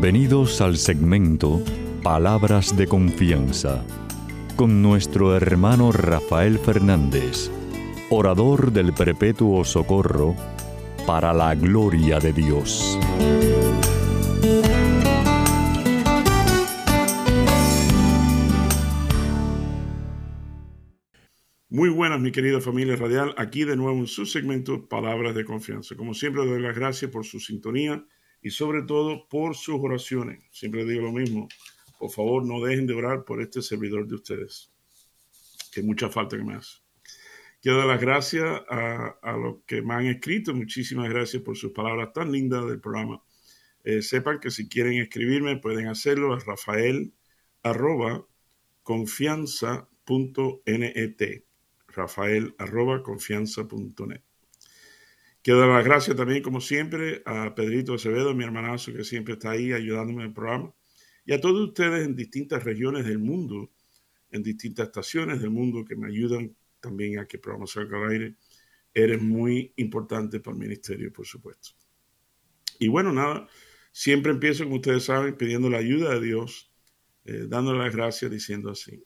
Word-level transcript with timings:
Bienvenidos 0.00 0.60
al 0.60 0.76
segmento 0.76 1.60
Palabras 2.04 2.76
de 2.76 2.86
Confianza 2.86 3.84
con 4.54 4.80
nuestro 4.80 5.34
hermano 5.34 5.90
Rafael 5.90 6.60
Fernández, 6.60 7.50
orador 8.08 8.70
del 8.70 8.92
Perpetuo 8.92 9.64
Socorro, 9.64 10.36
para 11.04 11.32
la 11.32 11.52
gloria 11.56 12.20
de 12.20 12.32
Dios. 12.32 12.96
Muy 21.68 21.88
buenas, 21.88 22.20
mi 22.20 22.30
querida 22.30 22.60
familia 22.60 22.94
radial. 22.94 23.34
Aquí 23.36 23.64
de 23.64 23.74
nuevo 23.74 23.98
en 23.98 24.06
su 24.06 24.26
segmento 24.26 24.88
Palabras 24.88 25.34
de 25.34 25.44
Confianza. 25.44 25.96
Como 25.96 26.14
siempre, 26.14 26.46
doy 26.46 26.62
las 26.62 26.76
gracias 26.76 27.10
por 27.10 27.24
su 27.24 27.40
sintonía 27.40 28.06
y 28.42 28.50
sobre 28.50 28.82
todo 28.82 29.26
por 29.28 29.56
sus 29.56 29.80
oraciones. 29.80 30.40
Siempre 30.50 30.84
digo 30.84 31.02
lo 31.02 31.12
mismo. 31.12 31.48
Por 31.98 32.10
favor, 32.10 32.46
no 32.46 32.64
dejen 32.64 32.86
de 32.86 32.94
orar 32.94 33.24
por 33.24 33.42
este 33.42 33.60
servidor 33.60 34.06
de 34.06 34.14
ustedes, 34.14 34.70
que 35.72 35.82
mucha 35.82 36.08
falta 36.08 36.36
que 36.36 36.44
me 36.44 36.54
hace. 36.54 36.78
Quiero 37.60 37.78
dar 37.78 37.88
las 37.88 38.00
gracias 38.00 38.62
a, 38.68 39.36
los 39.36 39.56
que 39.66 39.82
me 39.82 39.94
han 39.94 40.06
escrito. 40.06 40.54
Muchísimas 40.54 41.08
gracias 41.08 41.42
por 41.42 41.56
sus 41.56 41.72
palabras 41.72 42.12
tan 42.12 42.30
lindas 42.30 42.68
del 42.68 42.80
programa. 42.80 43.20
Eh, 43.82 44.02
sepan 44.02 44.38
que 44.38 44.50
si 44.50 44.68
quieren 44.68 44.94
escribirme 44.94 45.56
pueden 45.56 45.88
hacerlo 45.88 46.34
a 46.34 46.38
rafael 46.38 47.12
arroba 47.62 48.26
confianza.net 48.82 51.42
rafael 51.88 52.54
arroba 52.58 53.02
confianza.net. 53.02 54.27
Quiero 55.42 55.60
dar 55.60 55.68
las 55.68 55.84
gracias 55.84 56.16
también, 56.16 56.42
como 56.42 56.60
siempre, 56.60 57.22
a 57.24 57.54
Pedrito 57.54 57.94
Acevedo, 57.94 58.34
mi 58.34 58.44
hermanazo, 58.44 58.92
que 58.92 59.04
siempre 59.04 59.34
está 59.34 59.52
ahí 59.52 59.72
ayudándome 59.72 60.22
en 60.22 60.28
el 60.28 60.34
programa, 60.34 60.74
y 61.24 61.32
a 61.32 61.40
todos 61.40 61.68
ustedes 61.68 62.06
en 62.06 62.16
distintas 62.16 62.64
regiones 62.64 63.06
del 63.06 63.18
mundo, 63.18 63.70
en 64.30 64.42
distintas 64.42 64.86
estaciones 64.86 65.40
del 65.40 65.50
mundo 65.50 65.84
que 65.84 65.96
me 65.96 66.08
ayudan 66.08 66.54
también 66.80 67.18
a 67.18 67.26
que 67.26 67.36
el 67.36 67.40
programa 67.40 67.66
salga 67.66 67.98
al 67.98 68.10
aire. 68.10 68.34
Eres 68.94 69.20
muy 69.20 69.72
importante 69.76 70.40
para 70.40 70.54
el 70.54 70.60
ministerio, 70.60 71.12
por 71.12 71.26
supuesto. 71.26 71.70
Y 72.78 72.88
bueno, 72.88 73.12
nada, 73.12 73.46
siempre 73.92 74.32
empiezo, 74.32 74.64
como 74.64 74.76
ustedes 74.76 75.04
saben, 75.04 75.36
pidiendo 75.36 75.68
la 75.68 75.78
ayuda 75.78 76.14
de 76.14 76.20
Dios, 76.20 76.72
eh, 77.24 77.46
dándole 77.48 77.84
las 77.84 77.94
gracias, 77.94 78.30
diciendo 78.30 78.70
así. 78.70 79.04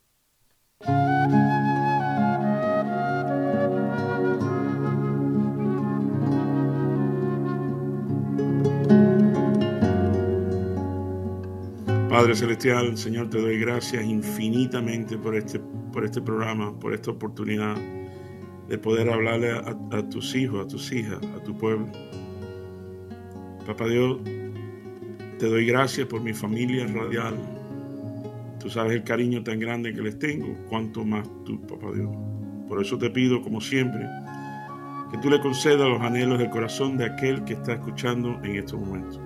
Padre 12.23 12.37
Celestial, 12.37 12.97
Señor, 12.97 13.31
te 13.31 13.41
doy 13.41 13.59
gracias 13.59 14.05
infinitamente 14.05 15.19
por 15.19 15.35
este, 15.35 15.59
por 15.93 16.05
este 16.05 16.23
programa, 16.23 16.73
por 16.79 16.95
esta 16.95 17.11
oportunidad 17.11 17.75
de 18.69 18.79
poder 18.79 19.11
hablarle 19.11 19.51
a, 19.51 20.09
tus 20.09 20.33
hijos, 20.37 20.65
a 20.65 20.69
tus 20.69 20.93
hijas, 20.93 21.19
a 21.37 21.43
tu 21.43 21.59
pueblo. 21.59 21.89
Papá 23.67 23.89
Dios, 23.89 24.21
te 25.41 25.47
doy 25.47 25.67
gracias 25.67 26.07
por 26.07 26.21
mi 26.21 26.33
familia 26.33 26.87
radial. 26.87 27.35
Tú 28.61 28.71
sabes 28.71 28.93
el 28.93 29.03
cariño 29.03 29.43
tan 29.43 29.59
grande 29.59 29.93
que 29.93 30.03
les 30.03 30.17
tengo, 30.17 30.55
cuanto 30.69 31.05
más 31.05 31.29
tú, 31.45 31.61
papá 31.63 31.91
Dios. 31.93 32.09
Por 32.69 32.81
eso 32.81 32.97
te 32.99 33.11
pido, 33.11 33.43
como 33.43 33.61
siempre, 33.61 34.07
que 35.11 35.19
tú 35.19 35.29
le 35.29 35.41
concedas 35.41 35.89
los 35.89 36.01
anhelos 36.01 36.39
del 36.39 36.51
corazón 36.51 36.97
de 36.97 37.07
aquel 37.07 37.43
que 37.43 37.55
está 37.55 37.73
escuchando 37.73 38.39
en 38.45 38.55
estos 38.55 38.79
momentos 38.79 39.21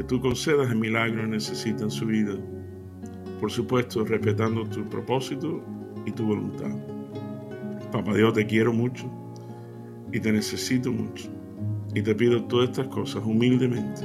que 0.00 0.04
tú 0.04 0.18
concedas 0.18 0.70
el 0.70 0.78
milagro 0.78 1.20
que 1.20 1.28
necesita 1.28 1.84
en 1.84 1.90
su 1.90 2.06
vida. 2.06 2.32
Por 3.38 3.50
supuesto, 3.50 4.02
respetando 4.02 4.64
tu 4.64 4.82
propósito 4.88 5.62
y 6.06 6.12
tu 6.12 6.24
voluntad. 6.24 6.70
Papá 7.92 8.14
Dios, 8.14 8.32
te 8.32 8.46
quiero 8.46 8.72
mucho 8.72 9.04
y 10.10 10.18
te 10.18 10.32
necesito 10.32 10.90
mucho. 10.90 11.28
Y 11.94 12.00
te 12.00 12.14
pido 12.14 12.42
todas 12.44 12.70
estas 12.70 12.88
cosas 12.88 13.22
humildemente, 13.26 14.00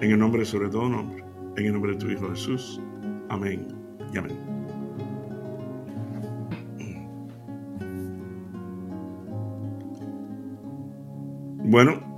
en 0.00 0.10
el 0.10 0.18
nombre 0.18 0.44
sobre 0.44 0.70
todo 0.70 0.88
nombre, 0.88 1.22
en 1.56 1.66
el 1.66 1.72
nombre 1.72 1.92
de 1.92 1.98
tu 1.98 2.10
Hijo 2.10 2.30
Jesús. 2.30 2.80
Amén 3.28 3.68
y 4.12 4.18
amén. 4.18 4.36
Bueno, 11.62 12.17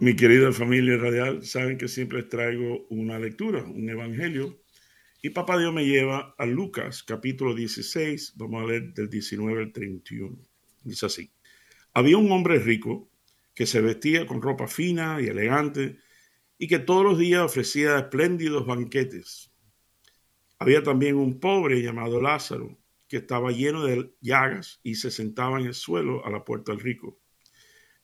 mi 0.00 0.16
querida 0.16 0.50
familia 0.50 0.96
radial, 0.96 1.44
saben 1.44 1.76
que 1.76 1.86
siempre 1.86 2.20
les 2.20 2.30
traigo 2.30 2.86
una 2.88 3.18
lectura, 3.18 3.62
un 3.62 3.86
evangelio. 3.86 4.62
Y 5.20 5.28
Papá 5.28 5.58
Dios 5.58 5.74
me 5.74 5.84
lleva 5.84 6.34
a 6.38 6.46
Lucas 6.46 7.02
capítulo 7.02 7.54
16, 7.54 8.32
vamos 8.36 8.62
a 8.62 8.66
leer 8.66 8.94
del 8.94 9.10
19 9.10 9.62
al 9.62 9.72
31. 9.72 10.38
Dice 10.84 11.04
así. 11.04 11.30
Había 11.92 12.16
un 12.16 12.32
hombre 12.32 12.58
rico 12.58 13.10
que 13.54 13.66
se 13.66 13.82
vestía 13.82 14.26
con 14.26 14.40
ropa 14.40 14.66
fina 14.66 15.20
y 15.20 15.26
elegante 15.26 15.98
y 16.56 16.66
que 16.66 16.78
todos 16.78 17.04
los 17.04 17.18
días 17.18 17.42
ofrecía 17.42 17.98
espléndidos 17.98 18.64
banquetes. 18.66 19.52
Había 20.58 20.82
también 20.82 21.16
un 21.16 21.40
pobre 21.40 21.82
llamado 21.82 22.22
Lázaro 22.22 22.78
que 23.06 23.18
estaba 23.18 23.52
lleno 23.52 23.84
de 23.84 24.14
llagas 24.22 24.80
y 24.82 24.94
se 24.94 25.10
sentaba 25.10 25.60
en 25.60 25.66
el 25.66 25.74
suelo 25.74 26.24
a 26.24 26.30
la 26.30 26.42
puerta 26.42 26.72
del 26.72 26.80
rico 26.80 27.20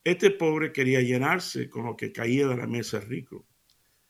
este 0.07 0.31
pobre 0.31 0.73
quería 0.73 1.01
llenarse 1.01 1.69
con 1.69 1.85
lo 1.85 1.97
que 1.97 2.13
caía 2.13 2.47
de 2.47 2.57
la 2.57 2.69
mesa 2.69 3.01
rico, 3.01 3.45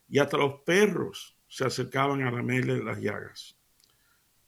y 0.07 0.19
hasta 0.19 0.37
los 0.37 0.61
perros 0.61 1.39
se 1.49 1.65
acercaban 1.65 2.23
a 2.23 2.31
lamerle 2.31 2.85
las 2.85 3.01
llagas. 3.01 3.59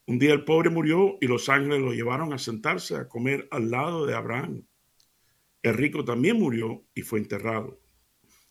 Un 0.04 0.18
día 0.18 0.34
el 0.34 0.44
pobre 0.44 0.68
murió 0.68 1.16
y 1.22 1.26
los 1.26 1.48
ángeles 1.48 1.80
lo 1.80 1.94
llevaron 1.94 2.34
a 2.34 2.38
sentarse 2.38 2.96
a 2.96 3.08
comer 3.08 3.48
al 3.50 3.70
lado 3.70 4.04
de 4.04 4.14
Abraham. 4.14 4.66
El 5.62 5.72
rico 5.72 6.04
también 6.04 6.38
murió 6.38 6.84
y 6.94 7.00
fue 7.00 7.18
enterrado. 7.18 7.80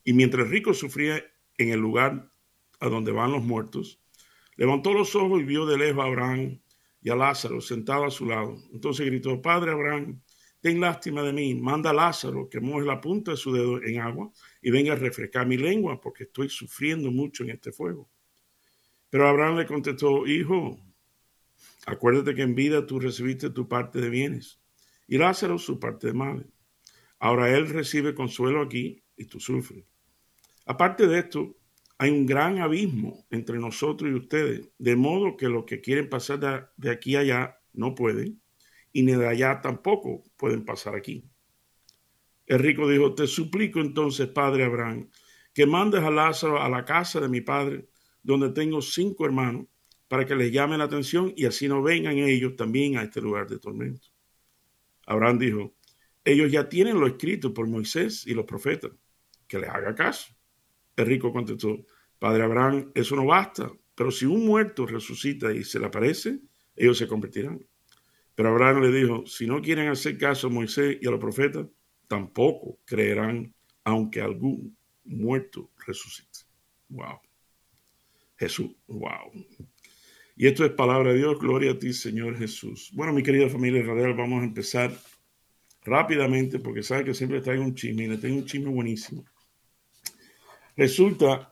Y 0.03 0.13
mientras 0.13 0.47
el 0.47 0.51
rico 0.51 0.73
sufría 0.73 1.23
en 1.59 1.69
el 1.69 1.79
lugar 1.79 2.31
a 2.79 2.89
donde 2.89 3.11
van 3.11 3.31
los 3.31 3.43
muertos, 3.43 4.01
levantó 4.55 4.91
los 4.91 5.15
ojos 5.15 5.39
y 5.39 5.43
vio 5.43 5.67
de 5.67 5.77
lejos 5.77 6.03
a 6.03 6.07
Abraham 6.07 6.59
y 7.03 7.11
a 7.11 7.15
Lázaro 7.15 7.61
sentado 7.61 8.05
a 8.05 8.09
su 8.11 8.25
lado. 8.25 8.57
Entonces 8.73 9.05
gritó, 9.05 9.39
Padre 9.39 9.69
Abraham, 9.69 10.19
ten 10.61 10.79
lástima 10.79 11.23
de 11.23 11.33
mí, 11.33 11.55
manda 11.55 11.91
a 11.91 11.93
Lázaro 11.93 12.49
que 12.49 12.59
moje 12.59 12.85
la 12.85 12.99
punta 12.99 13.31
de 13.31 13.37
su 13.37 13.53
dedo 13.53 13.81
en 13.83 13.99
agua 13.99 14.31
y 14.61 14.71
venga 14.71 14.93
a 14.93 14.95
refrescar 14.95 15.47
mi 15.47 15.57
lengua 15.57 16.01
porque 16.01 16.23
estoy 16.23 16.49
sufriendo 16.49 17.11
mucho 17.11 17.43
en 17.43 17.51
este 17.51 17.71
fuego. 17.71 18.09
Pero 19.09 19.27
Abraham 19.27 19.57
le 19.57 19.65
contestó, 19.65 20.27
hijo, 20.27 20.79
acuérdate 21.85 22.35
que 22.35 22.41
en 22.41 22.55
vida 22.55 22.85
tú 22.85 22.99
recibiste 22.99 23.49
tu 23.49 23.67
parte 23.67 24.01
de 24.01 24.09
bienes 24.09 24.59
y 25.07 25.17
Lázaro 25.17 25.57
su 25.57 25.79
parte 25.79 26.07
de 26.07 26.13
males. 26.13 26.47
Ahora 27.19 27.55
él 27.55 27.69
recibe 27.69 28.13
consuelo 28.13 28.61
aquí 28.61 29.03
y 29.15 29.25
tú 29.25 29.39
sufres. 29.39 29.85
Aparte 30.65 31.07
de 31.07 31.19
esto, 31.19 31.55
hay 31.97 32.11
un 32.11 32.25
gran 32.25 32.59
abismo 32.59 33.25
entre 33.31 33.57
nosotros 33.57 34.11
y 34.11 34.13
ustedes, 34.13 34.69
de 34.77 34.95
modo 34.95 35.35
que 35.37 35.49
los 35.49 35.65
que 35.65 35.81
quieren 35.81 36.09
pasar 36.09 36.69
de, 36.75 36.91
aquí 36.91 37.15
a 37.15 37.21
allá 37.21 37.59
no 37.73 37.95
pueden 37.95 38.41
y 38.97 39.03
ni 39.03 39.11
de 39.11 39.27
allá 39.27 39.61
tampoco 39.61 40.23
pueden 40.37 40.65
pasar 40.65 40.95
aquí. 40.95 41.23
El 42.47 42.57
rico 42.57 42.89
dijo, 42.89 43.13
te 43.13 43.27
suplico 43.27 43.79
entonces, 43.79 44.27
padre 44.29 44.63
Abraham, 44.63 45.07
que 45.53 45.67
mandes 45.67 46.01
a 46.01 46.09
Lázaro 46.09 46.59
a 46.59 46.67
la 46.67 46.83
casa 46.83 47.19
de 47.19 47.29
mi 47.29 47.41
padre, 47.41 47.89
donde 48.23 48.49
tengo 48.49 48.81
cinco 48.81 49.27
hermanos, 49.27 49.67
para 50.07 50.25
que 50.25 50.35
les 50.35 50.51
llame 50.51 50.79
la 50.79 50.85
atención 50.85 51.31
y 51.35 51.45
así 51.45 51.67
no 51.67 51.83
vengan 51.83 52.17
ellos 52.17 52.55
también 52.55 52.97
a 52.97 53.03
este 53.03 53.21
lugar 53.21 53.47
de 53.47 53.59
tormento. 53.59 54.07
Abraham 55.05 55.37
dijo, 55.37 55.75
ellos 56.25 56.51
ya 56.51 56.67
tienen 56.67 56.99
lo 56.99 57.05
escrito 57.05 57.53
por 57.53 57.67
Moisés 57.67 58.25
y 58.25 58.33
los 58.33 58.45
profetas, 58.45 58.93
que 59.47 59.59
les 59.59 59.69
haga 59.69 59.93
caso. 59.93 60.33
El 60.95 61.05
rico 61.05 61.31
contestó, 61.31 61.85
Padre 62.17 62.41
Abraham, 62.41 62.91
eso 62.95 63.15
no 63.15 63.27
basta, 63.27 63.71
pero 63.93 64.09
si 64.09 64.25
un 64.25 64.43
muerto 64.43 64.87
resucita 64.87 65.53
y 65.53 65.63
se 65.63 65.79
le 65.79 65.85
aparece, 65.85 66.39
ellos 66.75 66.97
se 66.97 67.07
convertirán. 67.07 67.63
Pero 68.37 68.49
Abraham 68.49 68.83
le 68.83 68.91
dijo, 68.91 69.25
si 69.25 69.47
no 69.47 69.59
quieren 69.63 69.87
hacer 69.87 70.15
caso 70.15 70.45
a 70.45 70.51
Moisés 70.51 70.99
y 71.01 71.07
a 71.07 71.09
los 71.09 71.19
profetas, 71.19 71.65
tampoco 72.07 72.77
creerán, 72.85 73.51
aunque 73.83 74.21
algún 74.21 74.77
muerto 75.05 75.71
resucite. 75.87 76.41
Wow. 76.89 77.19
Jesús, 78.37 78.75
wow. 78.85 79.31
Y 80.35 80.45
esto 80.45 80.63
es 80.65 80.71
palabra 80.73 81.13
de 81.13 81.17
Dios, 81.17 81.39
gloria 81.39 81.71
a 81.71 81.79
ti, 81.79 81.93
Señor 81.93 82.37
Jesús. 82.37 82.91
Bueno, 82.93 83.11
mi 83.11 83.23
querida 83.23 83.49
familia 83.49 83.81
radial, 83.81 84.13
vamos 84.13 84.43
a 84.43 84.45
empezar 84.45 84.95
rápidamente 85.81 86.59
porque 86.59 86.83
sabe 86.83 87.05
que 87.05 87.15
siempre 87.15 87.41
traigo 87.41 87.63
un 87.63 87.73
chisme 87.73 88.03
y 88.03 88.07
le 88.07 88.17
tengo 88.19 88.35
un 88.35 88.45
chisme 88.45 88.69
buenísimo. 88.69 89.25
Resulta 90.75 91.51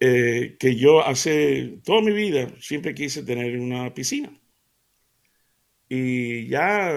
eh, 0.00 0.56
que 0.58 0.74
yo 0.74 1.06
hace 1.06 1.78
toda 1.84 2.02
mi 2.02 2.10
vida 2.10 2.52
siempre 2.58 2.96
quise 2.96 3.22
tener 3.22 3.56
una 3.60 3.94
piscina 3.94 4.36
y 5.88 6.48
ya 6.48 6.92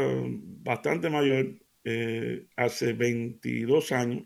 bastante 0.63 1.09
mayor, 1.09 1.59
eh, 1.83 2.47
hace 2.55 2.93
22 2.93 3.91
años, 3.91 4.25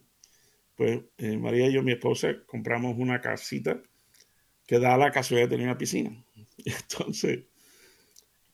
pues 0.76 1.02
eh, 1.18 1.38
María 1.38 1.68
y 1.68 1.74
yo, 1.74 1.84
mi 1.84 1.92
esposa, 1.92 2.44
compramos 2.46 2.96
una 2.98 3.22
casita 3.22 3.82
que 4.66 4.80
da 4.80 4.98
la 4.98 5.12
casualidad 5.12 5.48
de 5.50 5.56
tener 5.56 5.68
una 5.68 5.78
piscina. 5.78 6.26
Entonces, 6.66 7.44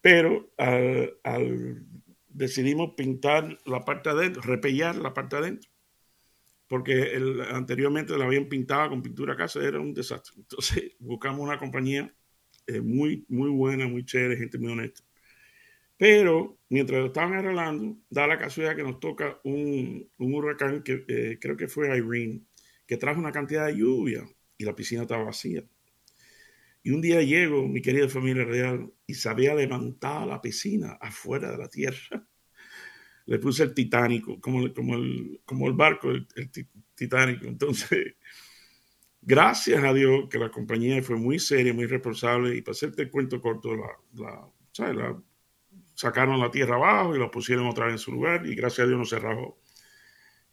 pero 0.02 0.52
al, 0.58 1.86
decidimos 2.30 2.94
pintar 2.96 3.58
la 3.66 3.84
parte 3.84 4.10
adentro, 4.10 4.42
repellar 4.42 4.96
la 4.96 5.14
parte 5.14 5.36
adentro, 5.38 5.70
porque 6.68 7.14
el, 7.16 7.42
anteriormente 7.42 8.18
la 8.18 8.26
habían 8.26 8.50
pintado 8.50 8.90
con 8.90 9.02
pintura 9.02 9.36
casa, 9.36 9.64
era 9.64 9.80
un 9.80 9.94
desastre. 9.94 10.36
Entonces 10.38 10.94
buscamos 11.00 11.42
una 11.42 11.58
compañía 11.58 12.14
eh, 12.68 12.82
muy, 12.82 13.26
muy 13.30 13.50
buena, 13.50 13.88
muy 13.88 14.06
chévere, 14.06 14.38
gente 14.38 14.58
muy 14.58 14.72
honesta. 14.72 15.02
Pero 15.98 16.60
mientras 16.70 17.00
lo 17.00 17.08
estaban 17.08 17.34
arreglando, 17.34 17.98
da 18.10 18.28
la 18.28 18.38
casualidad 18.38 18.76
que 18.76 18.84
nos 18.84 19.00
toca 19.00 19.40
un, 19.44 20.10
huracán 20.18 20.84
que 20.84 21.04
eh, 21.08 21.38
creo 21.42 21.58
que 21.58 21.68
fue 21.68 21.96
Irene, 21.98 22.44
que 22.86 22.98
trajo 22.98 23.20
una 23.20 23.32
cantidad 23.32 23.66
de 23.66 23.78
lluvia 23.78 24.24
y 24.58 24.64
la 24.64 24.76
piscina 24.76 25.04
estaba 25.04 25.24
vacía. 25.24 25.64
Y 26.84 26.92
un 26.92 27.02
día 27.02 27.22
llego, 27.22 27.68
mi 27.68 27.82
querida 27.82 28.08
familia 28.08 28.46
real, 28.46 28.94
y 29.06 29.14
se 29.16 29.28
había 29.28 29.54
levantado 29.56 30.26
la 30.26 30.42
piscina 30.42 30.94
afuera 31.02 31.52
de 31.52 31.58
la 31.58 31.68
tierra. 31.68 32.26
Le 33.26 33.40
puse 33.40 33.64
el 33.64 33.74
titánico, 33.74 34.40
como, 34.40 34.74
como, 34.74 34.96
el, 34.96 35.42
como 35.44 35.68
el 35.68 35.74
barco, 35.74 36.12
el, 36.12 36.28
titánico. 36.96 37.46
Entonces, 37.46 38.16
gracias 39.22 39.84
a 39.84 39.94
Dios 39.94 40.30
que 40.30 40.40
la 40.40 40.50
compañía 40.50 41.02
fue 41.04 41.18
muy 41.18 41.40
seria, 41.40 41.74
muy 41.74 41.88
responsable, 41.88 42.56
y 42.56 42.62
para 42.62 42.72
hacerte 42.72 43.02
el 43.02 43.12
cuento 43.12 43.42
corto, 43.42 43.76
la, 43.76 44.50
la, 44.94 45.22
sacaron 45.98 46.40
la 46.40 46.52
tierra 46.52 46.76
abajo 46.76 47.16
y 47.16 47.20
la 47.20 47.32
pusieron 47.32 47.66
otra 47.66 47.86
vez 47.86 47.96
en 47.96 48.00
su 48.00 48.12
lugar, 48.12 48.46
y 48.46 48.54
gracias 48.54 48.86
a 48.86 48.88
Dios 48.88 49.00
no 49.00 49.06
se 49.06 49.18
rajó. 49.18 49.60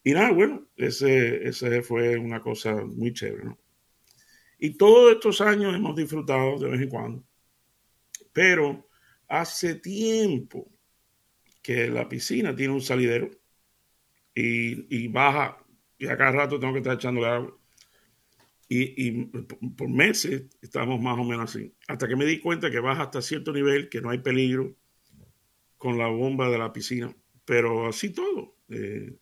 Y 0.02 0.12
nada, 0.12 0.32
bueno, 0.32 0.66
ese, 0.74 1.46
ese 1.46 1.82
fue 1.82 2.16
una 2.16 2.40
cosa 2.40 2.74
muy 2.86 3.12
chévere. 3.12 3.54
Y 4.58 4.70
todos 4.78 5.12
estos 5.12 5.42
años 5.42 5.74
hemos 5.74 5.94
disfrutado 5.96 6.58
de 6.58 6.70
vez 6.70 6.80
en 6.80 6.88
cuando. 6.88 7.24
Pero 8.32 8.88
hace 9.28 9.74
tiempo 9.74 10.72
que 11.60 11.88
la 11.88 12.08
piscina 12.08 12.56
tiene 12.56 12.72
un 12.72 12.80
salidero 12.80 13.30
y, 14.34 15.08
baja, 15.08 15.58
y 15.98 16.06
a 16.06 16.16
cada 16.16 16.32
rato 16.32 16.58
tengo 16.58 16.72
que 16.72 16.78
estar 16.78 16.94
echándole 16.94 17.28
agua. 17.28 17.58
Y, 18.66 19.26
por 19.76 19.90
meses 19.90 20.44
estamos 20.62 21.00
más 21.02 21.18
o 21.18 21.24
menos 21.24 21.54
así. 21.54 21.74
Hasta 21.86 22.08
que 22.08 22.16
me 22.16 22.24
di 22.24 22.40
cuenta 22.40 22.70
que 22.70 22.80
baja 22.80 23.02
hasta 23.02 23.20
cierto 23.20 23.52
nivel, 23.52 23.90
que 23.90 24.00
no 24.00 24.08
hay 24.08 24.18
peligro 24.18 24.74
con 25.84 25.98
la 25.98 26.06
bomba 26.06 26.48
de 26.48 26.56
la 26.56 26.72
piscina. 26.72 27.14
Pero 27.44 27.86
así 27.86 28.08
todo. 28.08 28.56
Eh, 28.70 29.18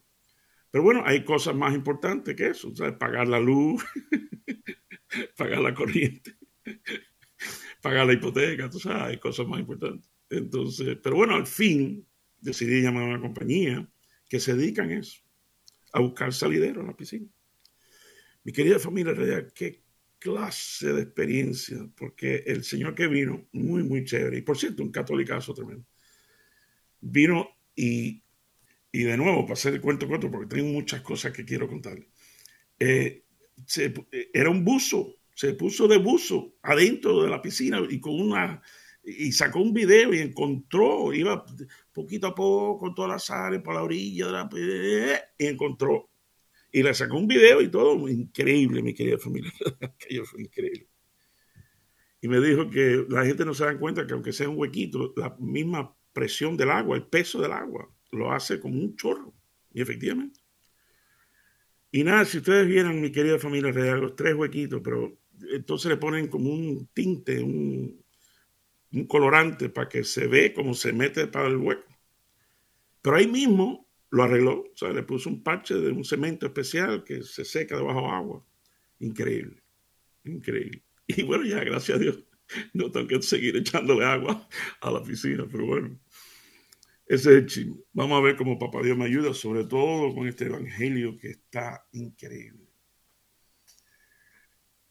pero 0.70 0.84
bueno, 0.84 1.02
hay 1.04 1.24
cosas 1.24 1.56
más 1.56 1.74
importantes 1.74 2.36
que 2.36 2.46
eso, 2.46 2.72
¿sabes? 2.72 2.94
Pagar 2.94 3.26
la 3.26 3.40
luz, 3.40 3.84
pagar 5.36 5.58
la 5.58 5.74
corriente, 5.74 6.36
pagar 7.82 8.06
la 8.06 8.12
hipoteca, 8.12 8.70
tú 8.70 8.78
sabes, 8.78 9.02
hay 9.02 9.18
cosas 9.18 9.48
más 9.48 9.58
importantes. 9.58 10.08
Entonces, 10.30 10.98
pero 11.02 11.16
bueno, 11.16 11.34
al 11.34 11.48
fin 11.48 12.06
decidí 12.38 12.80
llamar 12.80 13.02
a 13.02 13.06
una 13.06 13.20
compañía 13.20 13.90
que 14.28 14.38
se 14.38 14.54
dedica 14.54 14.84
a 14.84 14.92
eso, 14.92 15.20
a 15.92 15.98
buscar 15.98 16.32
salidero 16.32 16.82
en 16.82 16.86
la 16.86 16.96
piscina. 16.96 17.26
Mi 18.44 18.52
querida 18.52 18.78
familia 18.78 19.48
qué 19.52 19.82
clase 20.20 20.92
de 20.92 21.02
experiencia, 21.02 21.90
porque 21.96 22.44
el 22.46 22.62
señor 22.62 22.94
que 22.94 23.08
vino, 23.08 23.48
muy, 23.50 23.82
muy 23.82 24.04
chévere, 24.04 24.38
y 24.38 24.42
por 24.42 24.56
cierto, 24.56 24.84
un 24.84 24.92
catolicazo 24.92 25.52
tremendo, 25.52 25.84
vino 27.02 27.50
y 27.76 28.22
y 28.92 29.04
de 29.04 29.16
nuevo, 29.16 29.42
para 29.42 29.54
hacer 29.54 29.72
el 29.72 29.80
cuento 29.80 30.06
corto, 30.06 30.30
porque 30.30 30.54
tengo 30.54 30.70
muchas 30.70 31.00
cosas 31.00 31.32
que 31.32 31.46
quiero 31.46 31.66
contarle. 31.66 32.10
Eh, 32.78 33.24
era 34.34 34.50
un 34.50 34.62
buzo, 34.62 35.16
se 35.34 35.54
puso 35.54 35.88
de 35.88 35.96
buzo 35.96 36.56
adentro 36.62 37.22
de 37.22 37.30
la 37.30 37.40
piscina 37.40 37.80
y 37.88 37.98
con 37.98 38.20
una 38.20 38.60
y 39.04 39.32
sacó 39.32 39.60
un 39.60 39.72
video 39.72 40.14
y 40.14 40.18
encontró, 40.18 41.12
iba 41.12 41.44
poquito 41.92 42.28
a 42.28 42.34
poco 42.34 42.78
con 42.78 42.94
todas 42.94 43.10
las 43.10 43.24
sales 43.24 43.60
por 43.60 43.74
la 43.74 43.82
orilla 43.82 44.26
de 44.26 44.32
la 44.32 44.48
y 45.38 45.46
encontró. 45.46 46.10
Y 46.70 46.82
le 46.82 46.94
sacó 46.94 47.16
un 47.16 47.26
video 47.26 47.60
y 47.62 47.68
todo, 47.68 48.08
increíble, 48.08 48.82
mi 48.82 48.94
querida 48.94 49.18
familia. 49.18 49.52
Aquello 49.80 50.24
fue 50.24 50.42
increíble. 50.42 50.88
Y 52.20 52.28
me 52.28 52.40
dijo 52.40 52.70
que 52.70 53.04
la 53.08 53.24
gente 53.24 53.44
no 53.44 53.54
se 53.54 53.64
da 53.64 53.76
cuenta 53.78 54.06
que 54.06 54.12
aunque 54.12 54.32
sea 54.32 54.48
un 54.48 54.58
huequito, 54.58 55.12
la 55.16 55.34
misma 55.40 55.96
presión 56.12 56.56
del 56.56 56.70
agua, 56.70 56.96
el 56.96 57.04
peso 57.04 57.40
del 57.40 57.52
agua, 57.52 57.90
lo 58.10 58.32
hace 58.32 58.60
como 58.60 58.78
un 58.78 58.96
chorro. 58.96 59.32
Y 59.72 59.80
efectivamente. 59.80 60.40
Y 61.90 62.04
nada, 62.04 62.24
si 62.24 62.38
ustedes 62.38 62.66
vieran, 62.66 63.00
mi 63.00 63.12
querida 63.12 63.38
familia 63.38 63.70
real, 63.70 64.00
los 64.00 64.16
tres 64.16 64.34
huequitos, 64.34 64.80
pero 64.82 65.18
entonces 65.52 65.90
le 65.90 65.98
ponen 65.98 66.28
como 66.28 66.50
un 66.50 66.88
tinte, 66.94 67.40
un, 67.42 68.02
colorante 69.08 69.68
para 69.68 69.88
que 69.88 70.04
se 70.04 70.26
ve 70.26 70.52
como 70.52 70.74
se 70.74 70.92
mete 70.92 71.26
para 71.26 71.48
el 71.48 71.56
hueco. 71.56 71.86
Pero 73.02 73.16
ahí 73.16 73.26
mismo 73.26 73.86
lo 74.10 74.22
arregló, 74.22 74.70
o 74.72 74.76
sea, 74.76 74.90
le 74.90 75.02
puso 75.02 75.28
un 75.28 75.42
parche 75.42 75.74
de 75.74 75.90
un 75.90 76.04
cemento 76.04 76.46
especial 76.46 77.04
que 77.04 77.22
se 77.22 77.44
seca 77.44 77.76
debajo 77.76 78.10
agua. 78.10 78.44
Increíble, 79.00 79.62
increíble. 80.24 80.82
Y 81.08 81.24
bueno, 81.24 81.44
ya, 81.44 81.62
gracias 81.64 81.98
a 81.98 82.00
Dios, 82.00 82.24
no 82.74 82.90
tengo 82.90 83.08
que 83.08 83.22
seguir 83.22 83.56
echándole 83.56 84.04
agua 84.04 84.48
a 84.80 84.90
la 84.90 85.02
piscina, 85.02 85.46
pero 85.50 85.66
bueno. 85.66 85.98
Ese 87.06 87.38
es 87.38 87.56
el 87.58 87.74
Vamos 87.92 88.18
a 88.18 88.22
ver 88.22 88.36
cómo 88.36 88.58
Papá 88.58 88.82
Dios 88.82 88.96
me 88.96 89.04
ayuda, 89.04 89.34
sobre 89.34 89.64
todo 89.64 90.14
con 90.14 90.28
este 90.28 90.46
evangelio 90.46 91.18
que 91.18 91.30
está 91.30 91.86
increíble. 91.92 92.72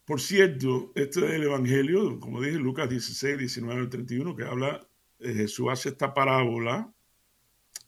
Por 0.05 0.19
cierto, 0.19 0.91
este 0.95 1.25
es 1.25 1.31
el 1.31 1.43
evangelio, 1.43 2.19
como 2.19 2.41
dije, 2.41 2.57
Lucas 2.57 2.89
16, 2.89 3.37
19 3.37 3.79
al 3.79 3.89
31, 3.89 4.35
que 4.35 4.43
habla, 4.43 4.85
eh, 5.19 5.33
Jesús 5.33 5.67
hace 5.71 5.89
esta 5.89 6.13
parábola 6.13 6.93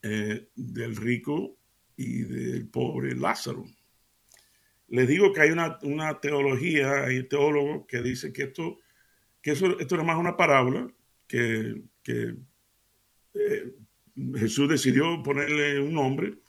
eh, 0.01 0.47
del 0.55 0.95
rico 0.95 1.57
y 1.97 2.21
del 2.23 2.69
pobre 2.69 3.15
Lázaro. 3.15 3.65
Les 4.87 5.07
digo 5.07 5.33
que 5.33 5.41
hay 5.41 5.49
una, 5.49 5.79
teología, 6.21 7.05
hay 7.05 7.27
teólogos 7.27 7.85
que 7.87 8.01
dicen 8.01 8.31
que 8.31 8.43
esto, 8.43 8.77
que 9.43 9.51
eso, 9.51 9.77
esto 9.79 9.95
es 9.95 10.03
más 10.03 10.17
una 10.17 10.35
parábola 10.35 10.91
que, 11.27 11.83
eh, 13.35 13.73
Jesús 14.35 14.69
decidió 14.69 15.21
ponerle 15.21 15.79
un 15.79 15.93
nombre 15.93 16.39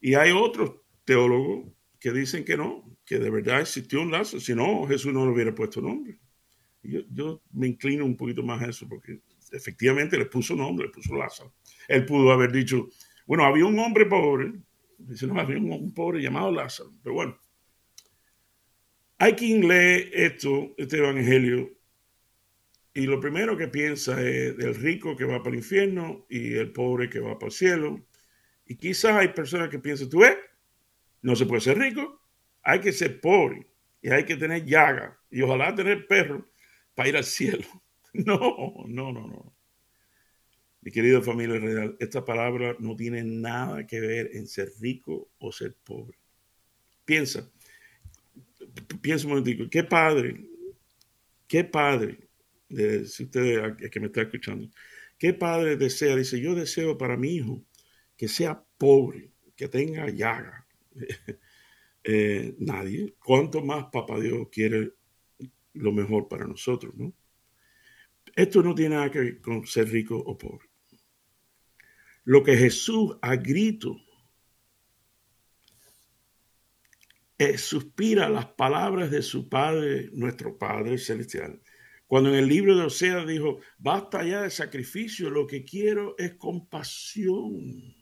y 0.00 0.14
hay 0.14 0.32
otros 0.32 0.76
teólogos 1.04 1.72
que 1.98 2.12
dicen 2.12 2.44
que 2.44 2.56
no, 2.56 2.96
que 3.04 3.18
de 3.18 3.30
verdad 3.30 3.60
existió 3.60 4.00
un 4.00 4.12
Lázaro, 4.12 4.40
si 4.40 4.54
no, 4.54 4.86
Jesús 4.86 5.12
no 5.12 5.26
le 5.26 5.32
hubiera 5.32 5.54
puesto 5.54 5.80
nombre. 5.80 6.18
Yo, 6.82 7.00
yo, 7.10 7.42
me 7.52 7.68
inclino 7.68 8.04
un 8.04 8.16
poquito 8.16 8.42
más 8.42 8.62
a 8.62 8.66
eso, 8.68 8.88
porque 8.88 9.20
efectivamente 9.52 10.16
le 10.16 10.26
puso 10.26 10.54
nombre, 10.54 10.86
le 10.86 10.92
puso 10.92 11.14
Lázaro. 11.14 11.54
Él 11.88 12.06
pudo 12.06 12.32
haber 12.32 12.52
dicho, 12.52 12.88
bueno, 13.26 13.44
había 13.44 13.66
un 13.66 13.78
hombre 13.78 14.06
pobre, 14.06 14.52
dice, 14.98 15.26
no, 15.26 15.38
había 15.38 15.58
un, 15.58 15.92
pobre 15.92 16.22
llamado 16.22 16.52
Lázaro, 16.52 16.92
pero 17.02 17.14
bueno. 17.14 17.38
Hay 19.18 19.34
quien 19.34 19.68
lee 19.68 20.10
esto, 20.12 20.74
este 20.78 20.98
evangelio, 20.98 21.70
y 22.92 23.02
lo 23.02 23.20
primero 23.20 23.56
que 23.56 23.68
piensa 23.68 24.20
es 24.20 24.56
del 24.56 24.74
rico 24.74 25.16
que 25.16 25.24
va 25.24 25.42
para 25.42 25.50
el 25.50 25.58
infierno 25.58 26.26
y 26.28 26.54
el 26.54 26.72
pobre 26.72 27.08
que 27.08 27.20
va 27.20 27.38
para 27.38 27.46
el 27.48 27.52
cielo. 27.52 28.04
Y 28.66 28.76
quizás 28.76 29.16
hay 29.16 29.28
personas 29.28 29.68
que 29.68 29.78
piensan, 29.78 30.08
tú 30.08 30.20
ves, 30.20 30.36
no 31.22 31.36
se 31.36 31.46
puede 31.46 31.60
ser 31.60 31.78
rico, 31.78 32.20
hay 32.62 32.80
que 32.80 32.92
ser 32.92 33.20
pobre 33.20 33.68
y 34.02 34.10
hay 34.10 34.24
que 34.24 34.36
tener 34.36 34.64
llaga 34.64 35.18
y 35.30 35.42
ojalá 35.42 35.74
tener 35.74 36.06
perro 36.06 36.50
para 36.94 37.08
ir 37.08 37.16
al 37.16 37.24
cielo. 37.24 37.66
No, 38.12 38.74
no, 38.88 39.12
no, 39.12 39.28
no. 39.28 39.54
Mi 40.80 40.90
querida 40.90 41.22
familia 41.22 41.60
real, 41.60 41.96
esta 42.00 42.24
palabra 42.24 42.74
no 42.80 42.96
tiene 42.96 43.22
nada 43.22 43.86
que 43.86 44.00
ver 44.00 44.30
en 44.32 44.48
ser 44.48 44.72
rico 44.80 45.30
o 45.38 45.52
ser 45.52 45.76
pobre. 45.84 46.18
Piensa, 47.04 47.48
piensa 49.00 49.26
un 49.26 49.34
momentico, 49.34 49.70
qué 49.70 49.84
padre, 49.84 50.44
qué 51.46 51.62
padre 51.62 52.29
si 52.70 53.24
usted 53.24 53.76
que 53.90 54.00
me 54.00 54.06
está 54.06 54.22
escuchando, 54.22 54.68
¿qué 55.18 55.34
padre 55.34 55.76
desea? 55.76 56.16
Dice, 56.16 56.40
yo 56.40 56.54
deseo 56.54 56.96
para 56.96 57.16
mi 57.16 57.34
hijo 57.36 57.64
que 58.16 58.28
sea 58.28 58.64
pobre, 58.78 59.32
que 59.56 59.68
tenga 59.68 60.08
llaga. 60.08 60.66
Eh, 62.02 62.54
nadie. 62.58 63.14
¿Cuánto 63.22 63.62
más 63.62 63.88
Papá 63.92 64.18
Dios 64.18 64.48
quiere 64.50 64.94
lo 65.74 65.92
mejor 65.92 66.28
para 66.28 66.46
nosotros, 66.46 66.94
no? 66.96 67.12
Esto 68.34 68.62
no 68.62 68.74
tiene 68.74 68.94
nada 68.94 69.10
que 69.10 69.18
ver 69.18 69.40
con 69.42 69.66
ser 69.66 69.90
rico 69.90 70.16
o 70.16 70.38
pobre. 70.38 70.70
Lo 72.24 72.42
que 72.42 72.56
Jesús 72.56 73.16
a 73.20 73.36
grito 73.36 73.96
eh, 77.38 77.58
suspira 77.58 78.28
las 78.28 78.46
palabras 78.46 79.10
de 79.10 79.22
su 79.22 79.48
Padre, 79.48 80.10
nuestro 80.12 80.56
Padre 80.56 80.98
Celestial. 80.98 81.60
Cuando 82.10 82.30
en 82.30 82.34
el 82.34 82.48
libro 82.48 82.76
de 82.76 82.86
Osea 82.86 83.24
dijo, 83.24 83.60
basta 83.78 84.24
ya 84.24 84.42
de 84.42 84.50
sacrificio, 84.50 85.30
lo 85.30 85.46
que 85.46 85.64
quiero 85.64 86.16
es 86.18 86.34
compasión. 86.34 87.94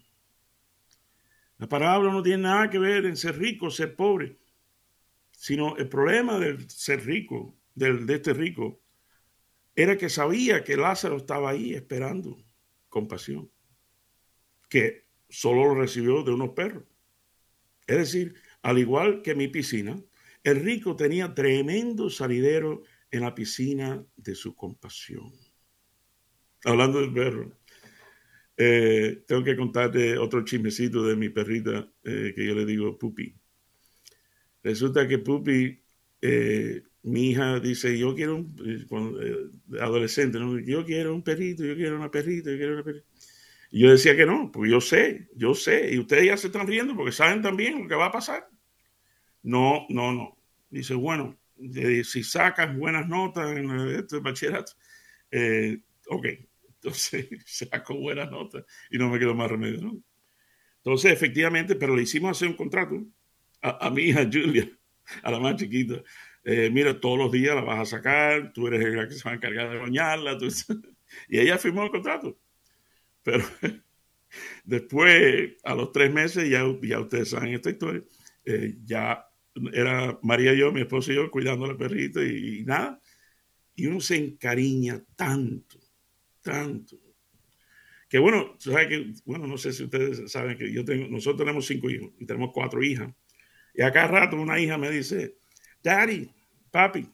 La 1.59 1.69
palabra 1.69 2.11
no 2.11 2.23
tiene 2.23 2.45
nada 2.45 2.71
que 2.71 2.79
ver 2.79 3.05
en 3.05 3.19
ser 3.19 3.39
rico, 3.39 3.71
ser 3.71 3.95
pobre. 3.95 4.39
sino 5.31 5.77
el 5.77 5.91
problema 5.91 6.39
del 6.39 6.71
ser 6.71 7.05
rico, 7.05 7.59
del, 7.75 8.07
de 8.07 8.15
este 8.15 8.33
rico, 8.33 8.81
era 9.77 9.99
que 9.99 10.09
sabía 10.09 10.65
que 10.65 10.79
Lázaro 10.79 11.19
estaba 11.19 11.51
ahí 11.51 11.75
esperando 11.75 12.43
compasión, 12.89 13.51
que 14.71 15.05
solo 15.29 15.67
lo 15.67 15.75
recibió 15.75 16.23
de 16.23 16.33
unos 16.33 16.55
perros. 16.55 16.85
Es 17.87 17.99
decir, 17.99 18.37
al 18.63 18.79
igual 18.79 19.21
que 19.21 19.35
mi 19.35 19.49
piscina, 19.49 20.03
el 20.45 20.61
rico 20.61 20.97
tenía 20.97 21.35
tremendo 21.35 22.09
salidero 22.09 22.85
en 23.11 23.21
la 23.23 23.35
piscina 23.35 24.05
de 24.17 24.35
su 24.35 24.55
compasión. 24.55 25.33
Hablando 26.65 27.01
del 27.01 27.13
perro, 27.13 27.59
eh, 28.57 29.23
tengo 29.27 29.45
que 29.45 29.57
contarte 29.57 30.19
otro 30.19 30.45
chismecito 30.45 31.05
de 31.07 31.15
mi 31.15 31.29
perrita 31.29 31.89
eh, 32.03 32.33
que 32.35 32.47
yo 32.47 32.55
le 32.55 32.67
digo 32.67 32.99
Pupi. 32.99 33.35
Resulta 34.63 35.07
que 35.07 35.19
Pupi, 35.19 35.81
eh, 36.21 36.83
mi 37.05 37.31
hija 37.31 37.61
dice, 37.61 37.97
yo 37.97 38.15
quiero 38.15 38.37
un, 38.37 39.63
adolescente, 39.81 40.39
yo 40.67 40.85
quiero 40.85 41.15
un 41.15 41.23
perrito, 41.23 41.65
yo 41.65 41.77
quiero 41.77 41.97
una 41.97 42.11
perrita, 42.11 42.51
yo 42.51 42.57
quiero 42.57 42.75
una 42.75 42.83
perrita. 42.85 43.07
Y 43.71 43.83
yo 43.83 43.91
decía 43.91 44.17
que 44.17 44.27
no, 44.27 44.51
porque 44.51 44.71
yo 44.71 44.81
sé, 44.81 45.29
yo 45.37 45.55
sé, 45.55 45.95
y 45.95 45.99
ustedes 45.99 46.27
ya 46.27 46.37
se 46.37 46.49
están 46.49 46.67
riendo 46.67 46.97
porque 46.97 47.13
saben 47.13 47.43
también 47.43 47.83
lo 47.83 47.89
que 47.89 47.95
va 47.95 48.07
a 48.07 48.13
pasar. 48.13 48.49
No, 49.43 49.87
no, 49.89 50.13
no. 50.13 50.39
Dice, 50.71 50.95
bueno, 50.95 51.39
si 52.05 52.23
sacas 52.23 52.77
buenas 52.77 53.09
notas 53.09 53.57
en 53.57 53.71
este 53.91 54.19
bachillerato, 54.21 54.73
ok, 56.09 56.27
entonces 56.83 57.29
sacó 57.47 57.95
buenas 57.97 58.31
notas 58.31 58.65
y 58.91 58.99
no 58.99 59.09
me 59.09 59.19
quedó 59.19 59.35
más 59.35 59.51
remedio, 59.51 59.81
¿no? 59.81 60.03
Entonces, 60.79 61.13
efectivamente, 61.13 61.75
pero 61.75 61.95
le 61.95 62.03
hicimos 62.03 62.31
hacer 62.31 62.49
un 62.49 62.57
contrato 62.57 63.05
a, 63.61 63.91
mi 63.91 64.03
hija 64.03 64.29
Julia, 64.33 64.71
a 65.23 65.31
la 65.31 65.41
más 65.41 65.57
chiquita. 65.57 66.03
Eh, 66.45 66.71
mira, 66.73 66.99
todos 66.99 67.19
los 67.19 67.33
días 67.33 67.55
la 67.55 67.63
vas 67.63 67.81
a 67.81 67.97
sacar, 67.97 68.53
tú 68.53 68.69
eres 68.69 68.95
la 68.95 69.09
que 69.09 69.15
se 69.15 69.25
va 69.25 69.33
a 69.33 69.35
encargar 69.35 69.71
de 69.71 69.79
bañarla. 69.79 70.39
y 71.29 71.39
ella 71.39 71.59
firmó 71.59 71.83
el 71.85 71.91
contrato. 71.91 72.39
Pero 73.23 73.45
después, 74.65 75.57
a 75.65 75.75
los 75.75 75.93
tres 75.93 76.13
meses, 76.13 76.49
ya, 76.49 76.65
ya 76.83 77.01
ustedes 77.01 77.31
saben 77.31 77.55
esta 77.55 77.71
historia, 77.71 78.03
eh, 78.45 78.77
ya 78.85 79.28
era 79.73 80.19
María 80.23 80.53
y 80.53 80.59
yo, 80.59 80.73
mi 80.73 80.83
esposo 80.83 81.13
y 81.13 81.17
yo, 81.17 81.31
cuidando 81.31 81.65
a 81.65 81.69
la 81.69 81.77
perrita 81.77 82.23
y, 82.23 82.65
nada. 82.65 83.01
Y 83.75 83.87
uno 83.87 84.01
se 84.01 84.17
encariña 84.17 85.03
tanto 85.17 85.79
tanto. 86.49 86.99
Que 88.09 88.19
bueno, 88.19 88.57
que, 88.59 89.13
bueno, 89.27 89.47
no 89.47 89.59
sé 89.59 89.73
si 89.73 89.85
ustedes 89.85 90.33
saben 90.33 90.57
que 90.57 90.73
yo 90.73 90.83
tengo, 90.83 91.09
nosotros 91.09 91.39
tenemos 91.39 91.67
cinco 91.67 91.91
hijos 91.91 92.11
y 92.19 92.25
tenemos 92.25 92.51
cuatro 92.55 92.83
hijas. 92.83 93.13
Y 93.75 93.83
a 93.83 93.93
cada 93.93 94.09
rato 94.09 94.41
una 94.41 94.59
hija 94.59 94.79
me 94.79 94.91
dice, 94.91 95.37
Daddy, 95.83 96.31
papi, 96.71 97.07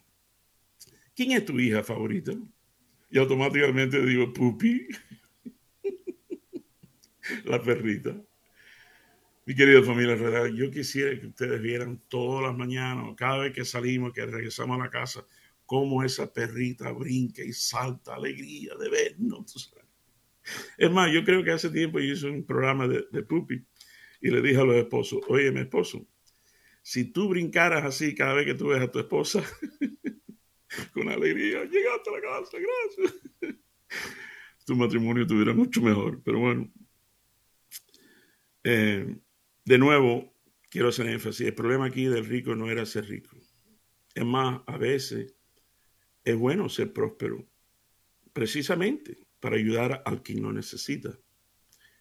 ¿quién 1.16 1.32
es 1.32 1.44
tu 1.44 1.58
hija 1.58 1.82
favorita? 1.82 2.32
Y 3.10 3.18
automáticamente 3.18 4.04
digo, 4.06 4.32
Pupi, 4.32 4.86
la 7.44 7.60
perrita. 7.60 8.16
Mi 9.46 9.54
querida 9.54 9.82
familia 9.82 10.16
yo 10.48 10.70
quisiera 10.70 11.18
que 11.20 11.26
ustedes 11.26 11.60
vieran 11.60 12.00
todas 12.08 12.44
las 12.44 12.56
mañanas, 12.56 13.14
cada 13.16 13.38
vez 13.38 13.52
que 13.52 13.64
salimos, 13.64 14.12
que 14.12 14.24
regresamos 14.24 14.80
a 14.80 14.84
la 14.84 14.90
casa, 14.90 15.26
cómo 15.66 16.02
esa 16.02 16.32
perrita 16.32 16.92
brinca 16.92 17.42
y 17.42 17.52
salta, 17.52 18.14
alegría 18.14 18.74
de 18.76 18.88
vernos. 18.88 19.72
Es 20.78 20.90
más, 20.90 21.12
yo 21.12 21.24
creo 21.24 21.44
que 21.44 21.50
hace 21.50 21.68
tiempo 21.70 21.98
yo 21.98 22.14
hice 22.14 22.28
un 22.28 22.44
programa 22.44 22.88
de, 22.88 23.06
de 23.10 23.22
Pupi 23.22 23.62
y 24.20 24.30
le 24.30 24.40
dije 24.40 24.58
a 24.58 24.64
los 24.64 24.76
esposos, 24.76 25.20
oye, 25.28 25.52
mi 25.52 25.60
esposo, 25.60 26.06
si 26.82 27.12
tú 27.12 27.28
brincaras 27.28 27.84
así 27.84 28.14
cada 28.14 28.34
vez 28.34 28.46
que 28.46 28.54
tú 28.54 28.68
ves 28.68 28.80
a 28.80 28.90
tu 28.90 28.98
esposa, 28.98 29.42
con 30.92 31.08
alegría, 31.08 31.64
llegaste 31.64 32.10
a 32.10 32.12
la 32.12 32.20
casa, 32.20 32.58
gracias. 32.58 33.22
tu 34.66 34.74
matrimonio 34.76 35.26
tuviera 35.26 35.52
mucho 35.52 35.82
mejor, 35.82 36.22
pero 36.22 36.40
bueno. 36.40 36.70
Eh, 38.64 39.16
de 39.64 39.78
nuevo, 39.78 40.34
quiero 40.70 40.88
hacer 40.88 41.06
énfasis, 41.06 41.46
el 41.46 41.54
problema 41.54 41.86
aquí 41.86 42.04
del 42.04 42.26
rico 42.26 42.54
no 42.54 42.70
era 42.70 42.84
ser 42.84 43.06
rico. 43.06 43.36
Es 44.14 44.24
más, 44.24 44.60
a 44.66 44.76
veces 44.76 45.34
es 46.24 46.36
bueno 46.36 46.68
ser 46.68 46.92
próspero, 46.92 47.46
precisamente 48.32 49.18
para 49.40 49.56
ayudar 49.56 50.02
al 50.04 50.22
quien 50.22 50.42
lo 50.42 50.52
necesita. 50.52 51.18